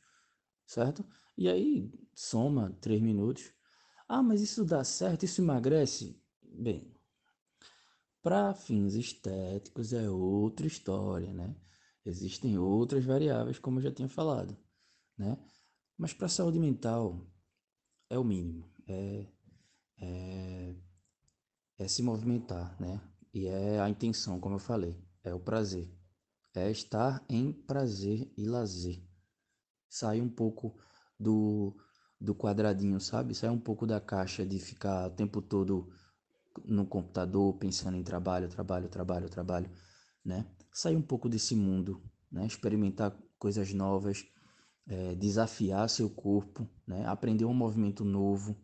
certo? 0.66 1.02
E 1.36 1.48
aí 1.48 1.90
soma 2.14 2.76
3 2.82 3.00
minutos. 3.00 3.50
Ah, 4.06 4.22
mas 4.22 4.42
isso 4.42 4.62
dá 4.62 4.84
certo? 4.84 5.24
Isso 5.24 5.40
emagrece? 5.40 6.20
Bem, 6.42 6.92
para 8.22 8.52
fins 8.52 8.94
estéticos 8.94 9.94
é 9.94 10.10
outra 10.10 10.66
história, 10.66 11.32
né? 11.32 11.56
Existem 12.10 12.58
outras 12.58 13.04
variáveis, 13.04 13.58
como 13.58 13.78
eu 13.78 13.82
já 13.84 13.92
tinha 13.92 14.08
falado, 14.08 14.56
né? 15.16 15.38
Mas 15.96 16.12
para 16.12 16.26
a 16.26 16.28
saúde 16.28 16.58
mental 16.58 17.26
é 18.08 18.18
o 18.18 18.24
mínimo, 18.24 18.68
é, 18.88 19.26
é, 19.98 20.76
é 21.78 21.88
se 21.88 22.02
movimentar, 22.02 22.78
né? 22.80 23.00
E 23.32 23.46
é 23.46 23.80
a 23.80 23.88
intenção, 23.88 24.40
como 24.40 24.56
eu 24.56 24.58
falei, 24.58 25.00
é 25.22 25.32
o 25.32 25.38
prazer, 25.38 25.88
é 26.54 26.70
estar 26.70 27.24
em 27.28 27.52
prazer 27.52 28.32
e 28.36 28.44
lazer. 28.46 29.00
Sair 29.88 30.20
um 30.20 30.28
pouco 30.28 30.76
do, 31.18 31.76
do 32.20 32.34
quadradinho, 32.34 33.00
sabe? 33.00 33.34
Sair 33.34 33.50
um 33.50 33.58
pouco 33.58 33.86
da 33.86 34.00
caixa 34.00 34.44
de 34.44 34.58
ficar 34.58 35.06
o 35.06 35.14
tempo 35.14 35.40
todo 35.40 35.92
no 36.64 36.86
computador 36.86 37.56
pensando 37.58 37.96
em 37.96 38.02
trabalho, 38.02 38.48
trabalho, 38.48 38.88
trabalho, 38.88 39.28
trabalho, 39.28 39.70
né? 40.24 40.46
Sair 40.72 40.96
um 40.96 41.02
pouco 41.02 41.28
desse 41.28 41.54
mundo, 41.54 42.02
né? 42.30 42.46
experimentar 42.46 43.16
coisas 43.38 43.72
novas, 43.72 44.24
é, 44.86 45.14
desafiar 45.14 45.88
seu 45.88 46.08
corpo, 46.10 46.68
né? 46.86 47.06
aprender 47.06 47.44
um 47.44 47.54
movimento 47.54 48.04
novo, 48.04 48.56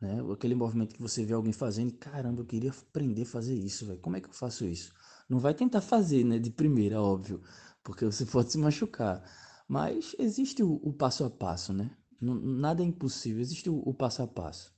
né? 0.00 0.18
aquele 0.32 0.54
movimento 0.54 0.94
que 0.94 1.02
você 1.02 1.24
vê 1.24 1.34
alguém 1.34 1.52
fazendo 1.52 1.92
caramba, 1.94 2.42
eu 2.42 2.46
queria 2.46 2.70
aprender 2.70 3.22
a 3.22 3.26
fazer 3.26 3.54
isso, 3.54 3.86
véio. 3.86 4.00
como 4.00 4.16
é 4.16 4.20
que 4.20 4.28
eu 4.28 4.34
faço 4.34 4.64
isso? 4.64 4.92
Não 5.28 5.38
vai 5.38 5.54
tentar 5.54 5.80
fazer 5.80 6.24
né, 6.24 6.38
de 6.38 6.50
primeira, 6.50 7.00
óbvio, 7.00 7.42
porque 7.82 8.04
você 8.04 8.24
pode 8.26 8.52
se 8.52 8.58
machucar, 8.58 9.22
mas 9.68 10.14
existe 10.18 10.62
o, 10.62 10.74
o 10.82 10.92
passo 10.92 11.24
a 11.24 11.30
passo, 11.30 11.72
né? 11.72 11.90
nada 12.20 12.82
é 12.82 12.86
impossível, 12.86 13.40
existe 13.40 13.70
o, 13.70 13.76
o 13.78 13.94
passo 13.94 14.22
a 14.22 14.26
passo. 14.26 14.74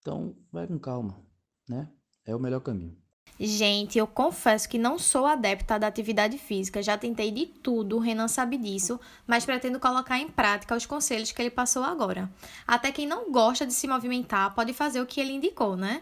Então, 0.00 0.36
vai 0.52 0.66
com 0.68 0.78
calma, 0.78 1.20
né? 1.68 1.90
É 2.24 2.34
o 2.34 2.38
melhor 2.38 2.60
caminho. 2.60 2.96
Gente, 3.38 3.98
eu 3.98 4.06
confesso 4.06 4.66
que 4.66 4.78
não 4.78 4.98
sou 4.98 5.26
adepta 5.26 5.78
da 5.78 5.86
atividade 5.86 6.38
física, 6.38 6.82
já 6.82 6.96
tentei 6.96 7.30
de 7.30 7.44
tudo, 7.44 7.96
o 7.96 8.00
Renan 8.00 8.28
sabe 8.28 8.56
disso, 8.56 8.98
mas 9.26 9.44
pretendo 9.44 9.78
colocar 9.78 10.18
em 10.18 10.28
prática 10.28 10.74
os 10.74 10.86
conselhos 10.86 11.32
que 11.32 11.42
ele 11.42 11.50
passou 11.50 11.84
agora. 11.84 12.30
Até 12.66 12.90
quem 12.90 13.06
não 13.06 13.30
gosta 13.30 13.66
de 13.66 13.74
se 13.74 13.86
movimentar 13.86 14.54
pode 14.54 14.72
fazer 14.72 15.02
o 15.02 15.06
que 15.06 15.20
ele 15.20 15.32
indicou, 15.34 15.76
né? 15.76 16.00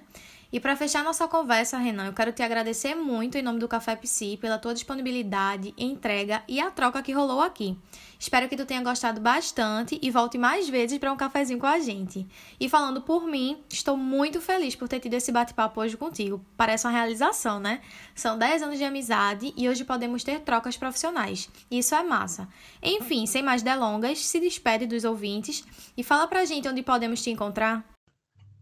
E 0.54 0.60
para 0.60 0.76
fechar 0.76 1.02
nossa 1.02 1.26
conversa, 1.26 1.76
Renan, 1.78 2.06
eu 2.06 2.12
quero 2.12 2.30
te 2.30 2.40
agradecer 2.40 2.94
muito 2.94 3.36
em 3.36 3.42
nome 3.42 3.58
do 3.58 3.66
Café 3.66 3.96
Psi 3.96 4.36
pela 4.36 4.56
tua 4.56 4.72
disponibilidade, 4.72 5.74
entrega 5.76 6.44
e 6.46 6.60
a 6.60 6.70
troca 6.70 7.02
que 7.02 7.10
rolou 7.10 7.40
aqui. 7.40 7.76
Espero 8.20 8.48
que 8.48 8.56
tu 8.56 8.64
tenha 8.64 8.80
gostado 8.80 9.20
bastante 9.20 9.98
e 10.00 10.12
volte 10.12 10.38
mais 10.38 10.68
vezes 10.68 10.96
para 10.98 11.12
um 11.12 11.16
cafezinho 11.16 11.58
com 11.58 11.66
a 11.66 11.80
gente. 11.80 12.24
E 12.60 12.68
falando 12.68 13.02
por 13.02 13.26
mim, 13.26 13.64
estou 13.68 13.96
muito 13.96 14.40
feliz 14.40 14.76
por 14.76 14.86
ter 14.86 15.00
tido 15.00 15.14
esse 15.14 15.32
bate-papo 15.32 15.80
hoje 15.80 15.96
contigo. 15.96 16.40
Parece 16.56 16.86
uma 16.86 16.92
realização, 16.92 17.58
né? 17.58 17.80
São 18.14 18.38
10 18.38 18.62
anos 18.62 18.78
de 18.78 18.84
amizade 18.84 19.52
e 19.56 19.68
hoje 19.68 19.82
podemos 19.82 20.22
ter 20.22 20.38
trocas 20.38 20.76
profissionais. 20.76 21.50
Isso 21.68 21.96
é 21.96 22.04
massa. 22.04 22.48
Enfim, 22.80 23.26
sem 23.26 23.42
mais 23.42 23.60
delongas, 23.60 24.24
se 24.24 24.38
despede 24.38 24.86
dos 24.86 25.02
ouvintes 25.02 25.64
e 25.96 26.04
fala 26.04 26.28
pra 26.28 26.44
gente 26.44 26.68
onde 26.68 26.80
podemos 26.80 27.20
te 27.20 27.30
encontrar. 27.30 27.93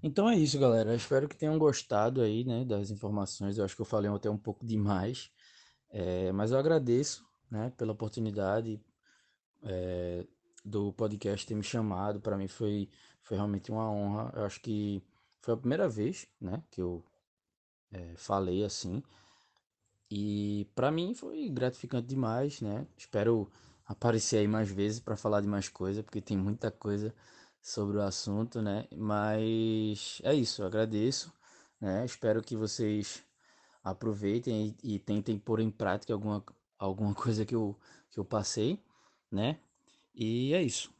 Então 0.02 0.28
é 0.28 0.36
isso, 0.36 0.58
galera. 0.58 0.94
Espero 0.96 1.28
que 1.28 1.36
tenham 1.36 1.56
gostado 1.58 2.20
aí, 2.22 2.44
né, 2.44 2.64
das 2.64 2.90
informações. 2.90 3.56
Eu 3.56 3.64
acho 3.64 3.76
que 3.76 3.82
eu 3.82 3.86
falei 3.86 4.10
até 4.10 4.28
um 4.28 4.36
pouco 4.38 4.66
demais, 4.66 5.30
é, 5.90 6.32
mas 6.32 6.50
eu 6.50 6.58
agradeço, 6.58 7.24
né, 7.50 7.70
pela 7.76 7.92
oportunidade 7.92 8.80
é, 9.62 10.26
do 10.64 10.92
podcast 10.92 11.46
ter 11.46 11.54
me 11.54 11.62
chamado. 11.62 12.20
Para 12.20 12.36
mim 12.36 12.48
foi, 12.48 12.90
foi 13.22 13.36
realmente 13.36 13.70
uma 13.70 13.88
honra. 13.90 14.32
Eu 14.34 14.44
acho 14.44 14.60
que 14.60 15.02
foi 15.40 15.54
a 15.54 15.56
primeira 15.56 15.88
vez, 15.88 16.26
né, 16.40 16.62
que 16.70 16.82
eu 16.82 17.04
é, 17.92 18.14
falei 18.16 18.64
assim. 18.64 19.02
E 20.10 20.66
para 20.74 20.90
mim 20.90 21.14
foi 21.14 21.48
gratificante 21.48 22.08
demais, 22.08 22.60
né? 22.60 22.86
Espero 22.96 23.50
aparecer 23.86 24.38
aí 24.38 24.48
mais 24.48 24.68
vezes 24.70 25.00
para 25.00 25.16
falar 25.16 25.40
de 25.40 25.48
mais 25.48 25.68
coisa, 25.68 26.02
porque 26.02 26.20
tem 26.20 26.36
muita 26.36 26.70
coisa 26.70 27.14
sobre 27.62 27.96
o 27.96 28.02
assunto, 28.02 28.60
né? 28.60 28.86
Mas 28.96 30.20
é 30.24 30.34
isso, 30.34 30.64
agradeço, 30.64 31.32
né? 31.80 32.04
Espero 32.04 32.42
que 32.42 32.56
vocês 32.56 33.24
aproveitem 33.84 34.76
e, 34.82 34.96
e, 34.96 34.98
tentem 34.98 35.38
pôr 35.38 35.60
em 35.60 35.70
prática 35.70 36.12
alguma, 36.12 36.44
alguma 36.78 37.14
coisa 37.16 37.46
que 37.46 37.54
eu, 37.54 37.78
que 38.10 38.18
eu 38.18 38.24
passei, 38.24 38.82
né? 39.30 39.60
E 40.14 40.52
é 40.52 40.62
isso. 40.62 40.92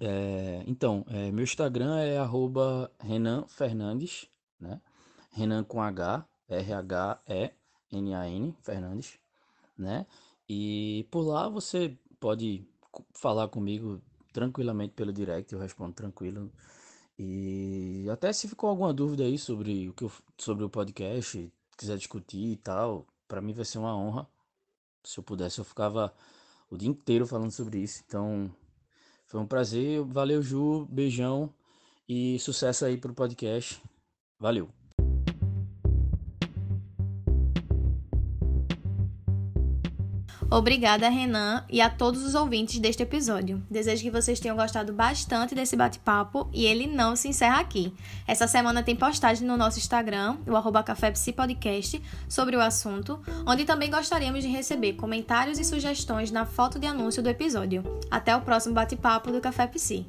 É, 0.00 0.64
então, 0.66 1.04
é, 1.08 1.30
meu 1.30 1.44
Instagram 1.44 1.96
é 1.98 2.18
arroba 2.18 2.90
Renan 2.98 3.46
Fernandes, 3.46 4.28
né? 4.60 4.80
Renan 5.30 5.62
com 5.64 5.80
H, 5.80 6.26
R-H-E-N-A-N, 6.48 7.54
Fernandes, 8.62 9.18
né? 9.78 10.06
E 10.48 11.06
por 11.10 11.22
lá 11.22 11.48
você 11.48 11.96
pode 12.18 12.66
falar 13.12 13.48
comigo 13.48 14.00
tranquilamente 14.36 14.92
pelo 14.92 15.14
direct, 15.14 15.50
eu 15.50 15.58
respondo 15.58 15.94
tranquilo. 15.94 16.52
E 17.18 18.06
até 18.10 18.30
se 18.34 18.46
ficou 18.46 18.68
alguma 18.68 18.92
dúvida 18.92 19.24
aí 19.24 19.38
sobre 19.38 19.88
o 19.88 19.94
que 19.94 20.04
eu, 20.04 20.12
sobre 20.36 20.62
o 20.62 20.68
podcast, 20.68 21.50
quiser 21.78 21.96
discutir 21.96 22.52
e 22.52 22.56
tal, 22.56 23.06
para 23.26 23.40
mim 23.40 23.54
vai 23.54 23.64
ser 23.64 23.78
uma 23.78 23.96
honra. 23.96 24.28
Se 25.02 25.18
eu 25.18 25.24
pudesse, 25.24 25.58
eu 25.58 25.64
ficava 25.64 26.12
o 26.68 26.76
dia 26.76 26.88
inteiro 26.90 27.26
falando 27.26 27.50
sobre 27.50 27.78
isso. 27.78 28.02
Então, 28.06 28.50
foi 29.24 29.40
um 29.40 29.46
prazer. 29.46 30.02
Valeu, 30.04 30.42
Ju. 30.42 30.84
Beijão 30.90 31.52
e 32.06 32.38
sucesso 32.38 32.84
aí 32.84 32.98
pro 32.98 33.14
podcast. 33.14 33.82
Valeu. 34.38 34.75
Obrigada, 40.50 41.08
Renan, 41.08 41.64
e 41.68 41.80
a 41.80 41.90
todos 41.90 42.22
os 42.22 42.34
ouvintes 42.34 42.78
deste 42.78 43.02
episódio. 43.02 43.62
Desejo 43.68 44.02
que 44.02 44.10
vocês 44.10 44.38
tenham 44.38 44.56
gostado 44.56 44.92
bastante 44.92 45.54
desse 45.54 45.76
bate-papo 45.76 46.48
e 46.52 46.64
ele 46.64 46.86
não 46.86 47.16
se 47.16 47.28
encerra 47.28 47.60
aqui. 47.60 47.92
Essa 48.26 48.46
semana 48.46 48.82
tem 48.82 48.94
postagem 48.94 49.46
no 49.46 49.56
nosso 49.56 49.78
Instagram, 49.78 50.36
o 50.46 50.54
arroba 50.54 50.84
Podcast, 51.34 52.02
sobre 52.28 52.56
o 52.56 52.60
assunto, 52.60 53.20
onde 53.44 53.64
também 53.64 53.90
gostaríamos 53.90 54.44
de 54.44 54.48
receber 54.48 54.92
comentários 54.92 55.58
e 55.58 55.64
sugestões 55.64 56.30
na 56.30 56.46
foto 56.46 56.78
de 56.78 56.86
anúncio 56.86 57.22
do 57.22 57.28
episódio. 57.28 57.82
Até 58.08 58.36
o 58.36 58.40
próximo 58.40 58.74
bate-papo 58.74 59.32
do 59.32 59.40
Café 59.40 59.66
Psi. 59.66 60.06